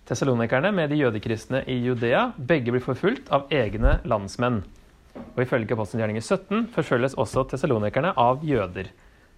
tessalonikerne 0.06 0.72
med 0.74 0.90
de 0.90 1.00
jødekristne 1.00 1.64
i 1.70 1.76
Judea. 1.82 2.30
Begge 2.36 2.74
blir 2.74 2.84
forfulgt 2.84 3.30
av 3.34 3.50
egne 3.54 3.98
landsmenn. 4.06 4.62
Og 5.34 5.42
ifølge 5.42 5.74
Apostelens 5.74 6.04
gjerninger 6.04 6.24
17 6.24 6.66
forfølges 6.74 7.16
også 7.18 7.46
tessalonikerne 7.50 8.12
av 8.20 8.44
jøder. 8.46 8.90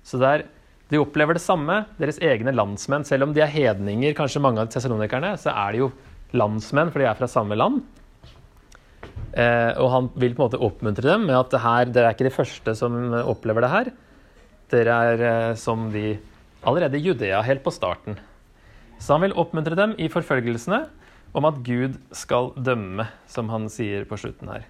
Så 0.04 0.20
det 0.20 0.30
er 0.30 0.46
de 0.88 1.00
opplever 1.02 1.36
det 1.36 1.44
samme, 1.44 1.82
deres 2.00 2.16
egne 2.24 2.54
landsmenn. 2.54 3.04
Selv 3.04 3.26
om 3.26 3.34
de 3.36 3.42
er 3.44 3.52
hedninger, 3.52 4.14
kanskje 4.16 4.40
mange 4.40 4.62
av 4.62 4.70
tessalonikerne, 4.72 5.34
så 5.40 5.52
er 5.52 5.74
de 5.74 5.82
jo 5.82 5.90
landsmenn, 6.36 6.92
for 6.92 7.02
de 7.02 7.08
er 7.10 7.18
fra 7.18 7.28
samme 7.28 7.58
land. 7.58 7.82
Eh, 9.36 9.72
og 9.76 9.90
han 9.92 10.08
vil 10.16 10.32
på 10.32 10.40
en 10.40 10.46
måte 10.46 10.60
oppmuntre 10.64 11.04
dem 11.04 11.26
med 11.28 11.36
at 11.36 11.52
det 11.52 11.60
her, 11.60 11.92
dere 11.92 12.10
er 12.10 12.16
ikke 12.16 12.28
de 12.30 12.32
første 12.32 12.74
som 12.78 12.96
opplever 13.20 13.66
det 13.66 13.72
her. 13.74 13.90
Dere 14.72 14.96
er 15.12 15.22
eh, 15.24 15.54
som 15.56 15.88
de 15.92 16.18
allerede 16.66 16.98
i 16.98 17.04
Judea, 17.06 17.40
helt 17.46 17.64
på 17.64 17.72
starten. 17.72 18.18
Så 18.98 19.14
han 19.14 19.24
vil 19.24 19.36
oppmuntre 19.38 19.78
dem 19.78 19.94
i 19.96 20.10
forfølgelsene 20.12 20.82
om 21.36 21.46
at 21.48 21.60
Gud 21.64 21.96
skal 22.16 22.50
dømme, 22.56 23.06
som 23.30 23.50
han 23.52 23.68
sier 23.72 24.04
på 24.08 24.18
slutten 24.20 24.50
her. 24.50 24.66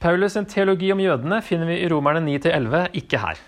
Paulus' 0.00 0.36
sin 0.36 0.48
teologi 0.48 0.90
om 0.94 1.02
jødene 1.02 1.42
finner 1.44 1.68
vi 1.68 1.80
i 1.82 1.88
Romerne 1.92 2.22
9-11, 2.24 2.86
ikke 3.02 3.20
her. 3.20 3.40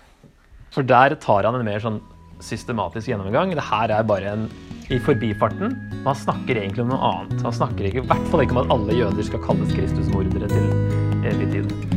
For 0.73 0.85
der 0.85 1.15
tar 1.21 1.47
han 1.47 1.57
en 1.57 1.65
mer 1.65 1.81
sånn 1.81 2.01
systematisk 2.43 3.09
gjennomgang. 3.09 3.55
Det 3.55 3.65
her 3.71 3.93
er 3.93 4.05
bare 4.05 4.35
en 4.35 4.45
i 4.93 4.99
forbifarten. 5.01 5.73
Han 6.03 6.21
snakker 6.25 6.59
egentlig 6.59 6.85
om 6.85 6.93
noe 6.93 7.11
annet. 7.13 7.41
Han 7.45 7.57
snakker 7.61 7.89
ikke, 7.89 8.03
i 8.03 8.11
hvert 8.11 8.29
fall 8.29 8.45
ikke 8.45 8.57
om 8.57 8.63
at 8.65 8.77
alle 8.77 8.99
jøder 8.99 9.31
skal 9.31 9.43
kalles 9.47 9.75
Kristus-mordere 9.77 10.51
til 10.51 11.27
evig 11.31 11.51
tid. 11.55 11.92